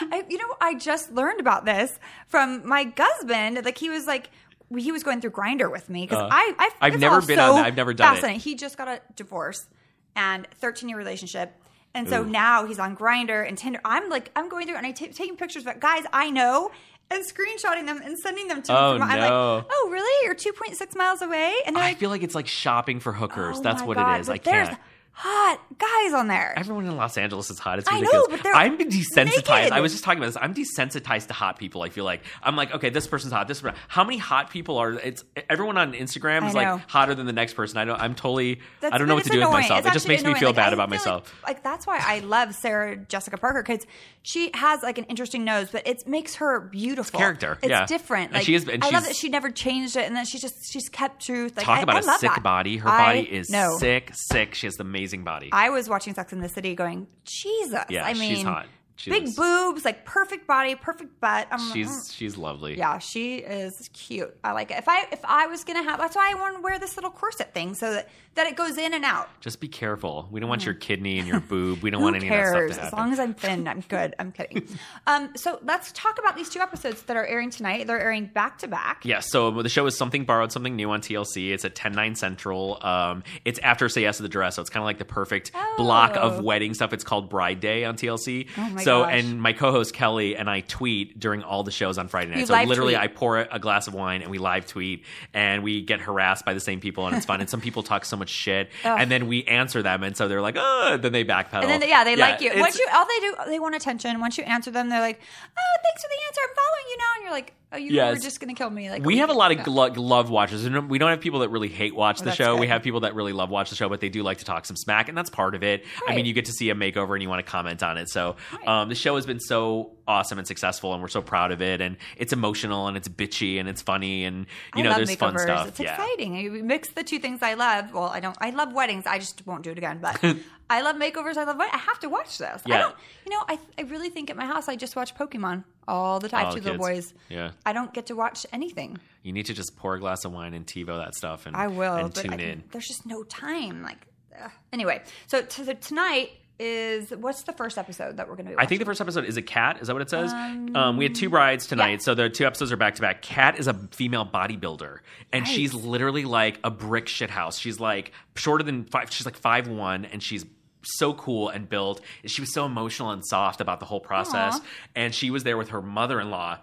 [0.00, 1.98] I, you know, I just learned about this
[2.28, 3.60] from my husband.
[3.64, 4.30] Like he was like,
[4.76, 7.50] he was going through Grindr with me because Uh, I, I, I've never been so
[7.52, 7.66] on that.
[7.66, 8.36] I've never done it.
[8.36, 9.66] He just got a divorce
[10.14, 11.54] and 13 year relationship.
[11.94, 12.26] And so Ooh.
[12.26, 13.80] now he's on Grindr and Tinder.
[13.84, 16.70] I'm like, I'm going through and I'm ta- taking pictures of guys I know
[17.10, 19.00] and screenshotting them and sending them to Oh, me.
[19.02, 19.54] I'm no.
[19.56, 20.26] like, oh, really?
[20.26, 21.52] You're 2.6 miles away?
[21.66, 23.58] And I like, feel like it's like shopping for hookers.
[23.58, 24.28] oh That's what God, it is.
[24.28, 24.78] I can't.
[25.20, 26.54] Hot guys on there.
[26.56, 27.80] Everyone in Los Angeles is hot.
[27.80, 28.28] It's I know, ridiculous.
[28.30, 29.24] but they're I'm desensitized.
[29.48, 29.72] naked.
[29.72, 30.36] I was just talking about this.
[30.40, 31.82] I'm desensitized to hot people.
[31.82, 33.48] I feel like I'm like, okay, this person's hot.
[33.48, 33.76] This person.
[33.88, 34.92] How many hot people are?
[34.92, 37.78] It's everyone on Instagram is like hotter than the next person.
[37.78, 38.00] I don't.
[38.00, 38.60] I'm totally.
[38.80, 39.80] That's- I don't know what to it's do with myself.
[39.80, 41.34] It's it just makes me feel Like, bad I about feel myself.
[41.42, 43.84] Like, like, that's why I love Sarah Jessica Parker because
[44.22, 47.18] she has like an interesting nose, but it makes her beautiful.
[47.18, 47.86] character, It's yeah.
[47.86, 48.34] different.
[48.34, 50.70] And she is- and I love that she never changed it, and then she just
[50.72, 51.56] she's kept truth.
[51.56, 52.42] Like, Talk I, about I a sick that.
[52.44, 52.76] body.
[52.76, 53.76] Her I body is know.
[53.78, 54.54] sick, sick.
[54.54, 55.50] She has the amazing body.
[55.52, 57.84] I was watching Sex in the City, going, Jesus.
[57.88, 58.66] Yeah, I she's mean, hot.
[58.98, 61.48] She big is- boobs, like perfect body, perfect butt.
[61.50, 61.72] I'm, mm.
[61.72, 62.76] she's she's lovely.
[62.76, 64.36] yeah, she is cute.
[64.44, 64.78] I like it.
[64.78, 67.10] If I if I was gonna have, that's why I want to wear this little
[67.10, 69.28] corset thing so that that it goes in and out.
[69.40, 70.28] Just be careful.
[70.30, 71.82] We don't want your kidney and your boob.
[71.82, 72.48] We don't Who want any cares?
[72.54, 72.98] of that stuff to As happen.
[72.98, 74.14] long as I'm thin, I'm good.
[74.18, 74.68] I'm kidding.
[75.06, 77.86] um, so let's talk about these two episodes that are airing tonight.
[77.88, 79.04] They're airing back to back.
[79.04, 81.50] Yeah, so the show is something borrowed, something new on TLC.
[81.52, 82.78] It's at 10 9 Central.
[82.84, 85.50] Um, it's after Say Yes to the Dress, so it's kind of like the perfect
[85.76, 86.20] block Oh.
[86.36, 86.92] of wedding stuff.
[86.92, 88.46] It's called Bride Day on TLC.
[88.56, 89.12] Oh my so, gosh.
[89.14, 92.40] and my co-host Kelly and I tweet during all the shows on Friday night.
[92.40, 93.02] You so literally, tweet.
[93.04, 96.54] I pour a glass of wine and we live tweet, and we get harassed by
[96.54, 97.40] the same people, and it's fun.
[97.40, 100.40] and some people talk so much shit, and then we answer them, and so they're
[100.42, 101.62] like, oh, then they backpedal.
[101.62, 102.52] And then, they- yeah, they like you.
[102.56, 104.18] Once you, all they do, they want attention.
[104.20, 106.40] Once you answer them, they're like, "Oh, thanks for the answer.
[106.48, 108.16] I'm following you now." And you're like, "Oh, you Yes.
[108.16, 110.64] were just gonna kill me." Like we have a lot of glo- love watchers.
[110.64, 112.56] and We don't have people that really hate watch the that's show.
[112.56, 114.64] We have people that really love watch the show, but they do like to talk
[114.66, 115.84] some smack, and that's part of it.
[116.06, 118.08] I mean, you get to see a makeover and you want to comment on it.
[118.08, 121.60] So um, the show has been so awesome and successful, and we're so proud of
[121.62, 121.80] it.
[121.80, 125.38] And it's emotional and it's bitchy and it's funny, and you I know, there's fun
[125.38, 125.68] stuff.
[125.68, 125.92] It's yeah.
[125.94, 126.34] exciting.
[126.36, 127.92] You mix the two things I love.
[127.92, 128.36] Well, I don't.
[128.40, 129.06] I love weddings.
[129.06, 129.98] I just won't do it again.
[130.00, 130.22] But
[130.70, 131.36] I love makeovers.
[131.36, 131.56] I love.
[131.58, 132.62] wed- I have to watch this.
[132.64, 132.78] I Yeah.
[132.78, 132.94] don't.
[133.26, 136.28] You know, I I really think at my house I just watch Pokemon all the
[136.28, 136.40] time.
[136.40, 137.12] I have Oh, two little boys.
[137.28, 137.50] Yeah.
[137.66, 138.98] I don't get to watch anything.
[139.22, 141.66] You need to just pour a glass of wine and TiVo that stuff, and I
[141.66, 142.62] will, and but tune in.
[142.70, 143.82] there's just no time.
[143.82, 144.06] Like,
[144.40, 144.50] ugh.
[144.72, 145.02] anyway.
[145.26, 146.30] So, t- so tonight
[146.60, 148.58] is what's the first episode that we're going to be?
[148.58, 149.78] I think the first episode is a cat.
[149.80, 150.32] Is that what it says?
[150.32, 151.98] Um, we had two brides tonight, yeah.
[151.98, 153.22] so the two episodes are back to back.
[153.22, 154.98] Cat is a female bodybuilder,
[155.32, 155.54] and Nice.
[155.54, 157.58] she's literally like a brick shit house.
[157.58, 159.10] She's like shorter than five.
[159.12, 160.44] She's like five one, and she's
[160.82, 162.00] so cool and built.
[162.26, 164.64] She was so emotional and soft about the whole process, Aw.
[164.94, 166.58] and she was there with her mother in law.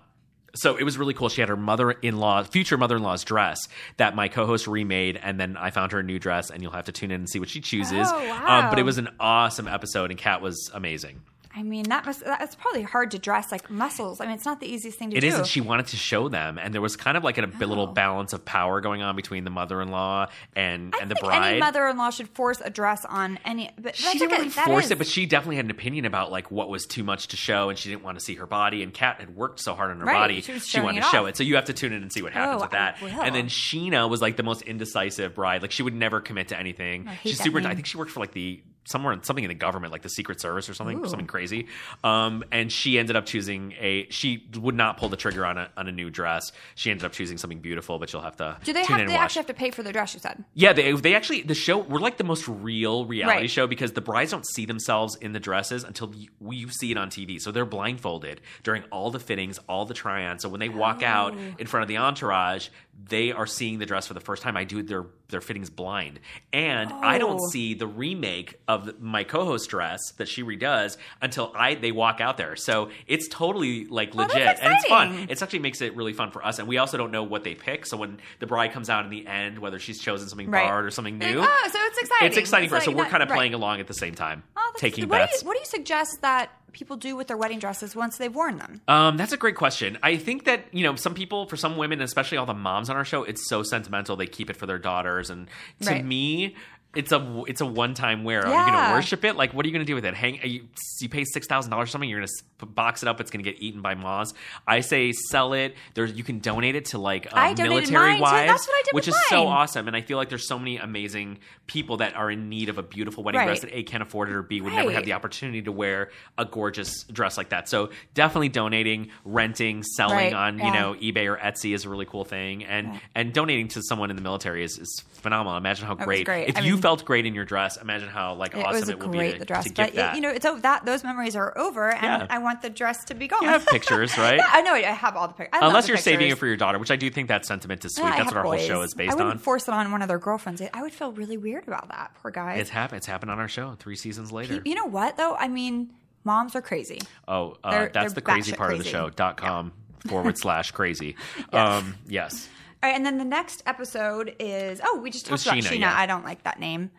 [0.58, 1.28] So it was really cool.
[1.28, 5.92] She had her mother-in-law, future mother-in-law's dress that my co-host remade, and then I found
[5.92, 8.08] her a new dress, and you'll have to tune in and see what she chooses.
[8.10, 8.60] Oh, wow.
[8.64, 11.22] um, but it was an awesome episode, and Kat was amazing.
[11.58, 12.20] I mean, that must.
[12.26, 14.20] That's probably hard to dress like muscles.
[14.20, 15.28] I mean, it's not the easiest thing to It do.
[15.28, 17.42] It is, and she wanted to show them, and there was kind of like a,
[17.60, 17.94] little Oh.
[17.94, 21.52] balance of power going on between the mother-in-law and I and the think bride.
[21.52, 23.72] any mother-in-law should force a dress on any.
[23.80, 26.52] But she didn't really force is- it, but she definitely had an opinion about like
[26.52, 28.84] what was too much to show, and she didn't want to see her body.
[28.84, 31.26] And Kat had worked so hard on her Right, body, she she wanted to show
[31.26, 31.38] it.
[31.38, 33.02] So you have to tune in and see what happens Oh, with that.
[33.02, 36.60] And then Sheena was like the most indecisive bride; like she would never commit to
[36.60, 37.10] anything.
[37.24, 37.60] She's super.
[37.66, 40.10] I think she worked for like the somewhere in something in the government, like the
[40.10, 41.08] Secret Service or something, Ooh.
[41.08, 41.68] something crazy.
[42.04, 44.08] Um, and she ended up choosing a.
[44.10, 46.52] She would not pull the trigger on a on a new dress.
[46.76, 49.00] She ended up choosing something beautiful, but you'll have to do they tune have?
[49.02, 49.24] and They watch.
[49.24, 50.14] actually have to pay for the dress.
[50.14, 50.44] You said.
[50.54, 53.50] Yeah, they they actually the show we're like the most real reality Right.
[53.50, 56.98] show because the brides don't see themselves in the dresses until you, you see it
[56.98, 57.40] on TV.
[57.42, 60.42] So they're blindfolded during all the fittings, all the try-ons.
[60.42, 61.56] So when they walk out Oh.
[61.58, 62.70] in front of the entourage,
[63.08, 64.56] they are seeing the dress for the first time.
[64.58, 66.20] I do their their fittings blind,
[66.54, 67.50] and I don't Oh.
[67.52, 72.38] see the remake of my co-host dress that she redoes until I they walk out
[72.38, 72.56] there.
[72.56, 75.28] So it's totally like Oh, legit and it's fun.
[75.30, 77.56] It actually makes it really fun for us, and we also don't know what they
[77.56, 77.86] pick.
[77.88, 80.64] So when the bride comes out in the end, whether she's chosen something Right.
[80.68, 82.28] borrowed or something Like, new, oh, so it's exciting.
[82.28, 82.86] it's exciting for us.
[82.86, 83.36] So like we're kind of right.
[83.38, 85.40] playing along at the same time, Oh, taking what bets.
[85.40, 88.34] Do you, what do you suggest that people do with their wedding dresses once they've
[88.36, 88.82] worn them?
[88.88, 89.98] Um, that's a great question.
[90.04, 92.96] I think that you know some people, for some women, especially all the moms on
[92.98, 94.16] our show, it's so sentimental.
[94.16, 95.48] They keep it for their daughters, and
[95.82, 96.06] to Right.
[96.06, 96.56] me.
[96.96, 98.42] It's a it's a one time wear.
[98.42, 98.70] Are you Yeah.
[98.72, 99.36] going to worship it?
[99.36, 100.14] Like, what are you going to do with it?
[100.14, 100.68] Hang you,
[101.02, 102.10] you pay six thousand dollars something.
[102.10, 102.28] You're going
[102.60, 103.20] to box it up.
[103.22, 104.34] It's going to get eaten by moths.
[104.68, 105.76] I say sell it.
[105.94, 108.94] There's you can donate it to like uh, military mine, wives, That's what I did
[108.94, 109.88] which is so awesome.
[109.88, 112.84] And I feel like there's so many amazing people that are in need of a
[112.84, 113.48] beautiful wedding Right.
[113.48, 116.10] dress that a can't afford it or b would never have the opportunity to wear
[116.38, 117.68] a gorgeous dress like that.
[117.68, 122.06] So definitely donating, renting, selling Right, on you know eBay or Etsy is a really
[122.06, 125.58] cool thing, and and donating to someone in the military is, is phenomenal.
[125.58, 126.26] Imagine how great.
[126.26, 126.48] great.
[126.50, 129.00] If I you mean- felt great in your dress, imagine how like It awesome it
[129.00, 130.16] would be to, the dress, to but that.
[130.16, 132.28] you know, it's oh, that those memories are over, and Yeah.
[132.30, 133.42] I want the dress to be gone.
[133.42, 134.38] you have pictures, right?
[134.38, 134.74] yeah, I know.
[134.74, 135.60] I have all the pictures.
[135.62, 138.06] Unless you're saving it for your daughter, which I do think that sentiment is sweet.
[138.06, 139.38] Yeah, That's what our whole show is I based wouldn't on.
[139.40, 140.62] force it on one of their girlfriends.
[140.74, 142.12] I would feel really weird about that.
[142.22, 142.56] Poor guy.
[142.56, 142.98] It's happened.
[142.98, 144.62] It's happened on our show three seasons later.
[144.64, 145.36] you know what though?
[145.36, 145.92] I mean,
[146.24, 147.00] moms are crazy.
[147.28, 148.94] Oh, uh, They're- that's they're the crazy part of the crazy.
[148.96, 149.10] show.
[149.10, 149.72] Dot com.
[150.08, 151.16] forward slash crazy.
[151.52, 152.48] Um, yes.
[152.86, 155.80] Right, and then the next episode is oh, we just talked about Sheena, Sheena.
[155.80, 155.98] yeah.
[155.98, 156.92] I don't like that name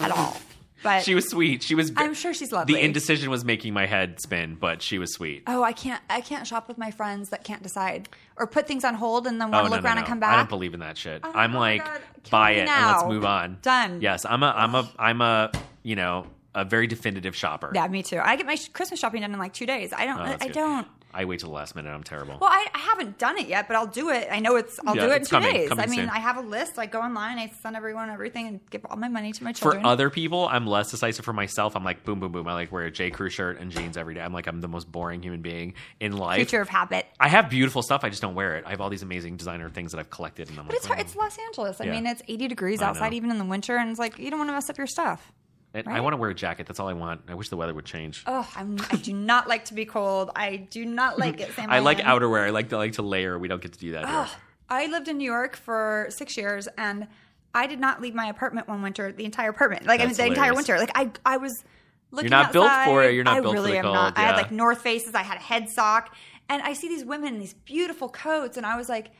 [0.00, 0.36] at all.
[0.82, 1.62] But She was sweet.
[1.62, 1.92] She was.
[1.96, 2.74] I'm sure she's lovely.
[2.74, 5.44] The indecision was making my head spin, but she was sweet.
[5.46, 8.84] oh, I can't I can't shop with my friends that can't decide or put things
[8.84, 10.32] on hold and then want Oh to look around and come back.
[10.34, 11.20] I don't believe in that shit.
[11.22, 12.00] Oh I'm my like, God.
[12.24, 13.58] Kill buy me it and let's move on.
[13.62, 14.00] Done.
[14.00, 15.52] Yes, I'm a, I'm a, I'm a,
[15.84, 17.70] you know, a very definitive shopper.
[17.74, 18.18] yeah, me too.
[18.18, 19.92] I get my sh- Christmas shopping done in like two days.
[19.92, 20.20] I don't.
[20.20, 20.54] Oh, that's I good.
[20.54, 20.88] don't.
[21.14, 21.90] I wait till the last minute.
[21.90, 22.38] I'm terrible.
[22.40, 24.28] Well, I, I haven't done it yet, but I'll do it.
[24.30, 24.78] I know it's.
[24.86, 25.68] I'll Yeah, do it in two coming, days.
[25.68, 26.08] coming I mean, soon.
[26.08, 26.78] I have a list.
[26.78, 27.38] I go online.
[27.38, 29.82] I send everyone everything and give all my money to my children.
[29.82, 31.24] for other people, I'm less decisive.
[31.24, 32.48] For myself, I'm like boom, boom, boom.
[32.48, 33.10] I like wear a J.
[33.10, 34.20] Crew shirt and jeans every day.
[34.22, 36.36] I'm like I'm the most boring human being in life.
[36.36, 37.06] creature of habit.
[37.20, 38.04] I have beautiful stuff.
[38.04, 38.64] I just don't wear it.
[38.66, 40.86] I have all these amazing designer things that I've collected, and I'm But like, it's
[40.86, 40.98] hard.
[40.98, 41.80] "Oh." It's Los Angeles.
[41.80, 41.90] I Yeah.
[41.92, 44.48] mean, it's 80 degrees outside even in the winter, and it's like you don't want
[44.48, 45.32] to mess up your stuff.
[45.74, 46.66] It- I want to wear a jacket.
[46.66, 47.22] That's all I want.
[47.28, 48.24] I wish the weather would change.
[48.26, 50.30] Oh, I'm, I do not like to be cold.
[50.36, 51.52] I do not like it.
[51.54, 52.46] Sam I like outerwear.
[52.46, 53.38] I like to like to layer.
[53.38, 54.28] We don't get to do that here.
[54.68, 57.06] I lived in New York for six years, and
[57.54, 59.12] I did not leave my apartment one winter.
[59.12, 60.78] The entire apartment, like I mean, That's the entire winter.
[60.78, 61.64] Like I, I was
[62.10, 62.30] looking.
[62.30, 62.84] You're not built outside.
[62.86, 63.14] for it.
[63.14, 64.18] You're not I built for really the am cold, not.
[64.18, 65.14] I had like North Faces.
[65.14, 66.14] I had a head sock,
[66.48, 69.10] and I see these women in these beautiful coats, and I was like,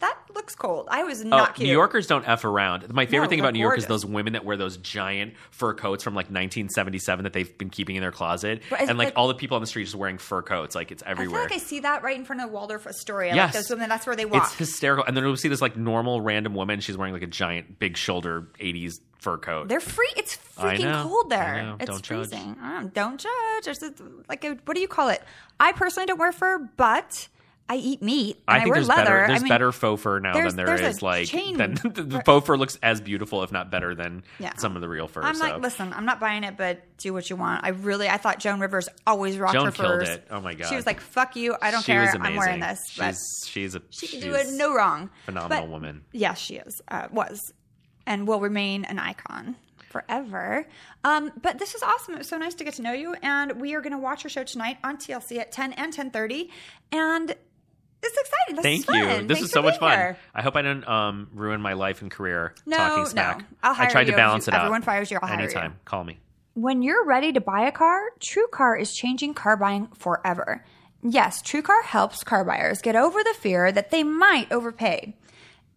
[0.00, 1.66] "That looks cold." I was Oh, not cute.
[1.68, 2.92] New Yorkers don't f around.
[2.92, 5.72] My favorite No, thing about New York is those women that wear those giant fur
[5.74, 9.28] coats from like 1977 that they've been keeping in their closet, and like, like- all
[9.28, 10.74] the people on the street just wearing fur coats.
[10.74, 11.42] Like it's I feel everywhere.
[11.42, 13.34] like I see that right in front of Waldorf Astoria.
[13.34, 13.54] Yes.
[13.54, 14.44] Like those women, that's where they walk.
[14.44, 15.04] It's hysterical.
[15.06, 16.80] And then we'll see this like normal random woman.
[16.80, 19.68] She's wearing like a giant, big shoulder 80s fur coat.
[19.68, 20.10] They're free.
[20.16, 21.76] It's freaking cold there.
[21.78, 22.56] It's Don't freezing.
[22.62, 23.66] I don't, don't judge.
[23.66, 25.22] It's like a, what do you call it?
[25.58, 27.28] I personally don't wear fur, but
[27.72, 28.36] I eat meat.
[28.36, 29.04] And I, I think wear there's leather.
[29.04, 29.24] better.
[29.26, 32.56] I mean, better faux fur now than there's a like chain than the, faux fur
[32.56, 34.54] looks as beautiful, if not better, than Yeah.
[34.56, 35.22] some of the real fur.
[35.22, 35.44] I'm so.
[35.44, 37.64] like, listen, I'm not buying it, but do what you want.
[37.64, 40.08] I really, I thought Joan Rivers always rocked Joan her killed furs.
[40.08, 40.26] it.
[40.32, 40.68] Oh my God.
[40.68, 42.00] She was like, "Fuck you, I don't she care.
[42.00, 45.08] was I'm wearing this." But She's she's a she can do it no wrong.
[45.24, 46.02] Phenomenal But- woman.
[46.12, 46.82] Yes, she is.
[46.88, 47.52] Uh, was
[48.04, 49.54] and will remain an icon
[49.90, 50.66] forever.
[51.04, 52.14] Um, but this is awesome.
[52.14, 54.24] It was so nice to get to know you, and we are going to watch
[54.24, 56.48] your show tonight on TLC at 10 and 10:30,
[56.92, 57.34] and
[58.02, 58.56] it's exciting.
[58.56, 59.04] This Thank is you.
[59.26, 59.96] This Thanks is so much fun.
[59.98, 60.16] here.
[60.34, 63.38] I hope I didn't um, ruin my life and career No, talking smack.
[63.40, 63.44] no.
[63.62, 64.60] I'll hire I tried you to if balance you- it out.
[64.62, 65.72] everyone fires you, I'll hire you.
[65.84, 66.18] Call me.
[66.54, 70.64] When you're ready to buy a car, TrueCar is changing car buying forever.
[71.02, 75.16] Yes, TrueCar helps car buyers get over the fear that they might overpay.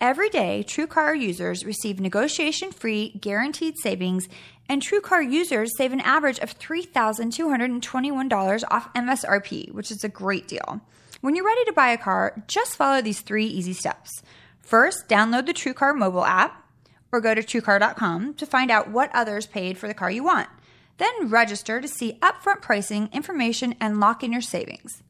[0.02, 4.28] Every day, TrueCar users receive negotiation free guaranteed savings,
[4.68, 10.82] and TrueCar users save an average of $3,221 off MSRP, which is a great deal.
[11.24, 14.22] When you're ready to buy a car, just follow these three easy steps.
[14.60, 16.70] First, download the TrueCar mobile app
[17.14, 20.50] or go to truecar.com to find out what others paid for the car you want.
[20.98, 25.02] Then register to see upfront pricing, information, and lock in your savings.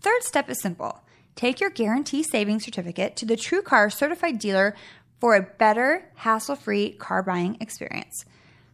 [0.00, 1.02] Third step is simple.
[1.36, 4.74] Take your guarantee savings certificate to the TrueCar certified dealer
[5.20, 8.24] for a better, hassle-free car buying experience.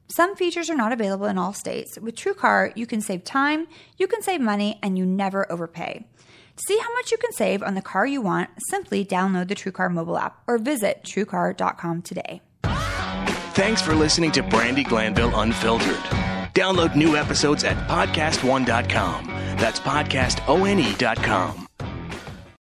[0.07, 1.99] Some features are not available in all states.
[1.99, 3.67] With TrueCar, you can save time,
[3.97, 6.07] you can save money, and you never overpay.
[6.57, 9.91] See how much you can save on the car you want, simply download the TrueCar
[9.93, 12.41] mobile app or visit truecar.com today.
[13.55, 16.03] Thanks for listening to Brandi Glanville Unfiltered.
[16.55, 19.27] Download new episodes at podcastone.com.
[19.57, 21.69] That's podcastone.com.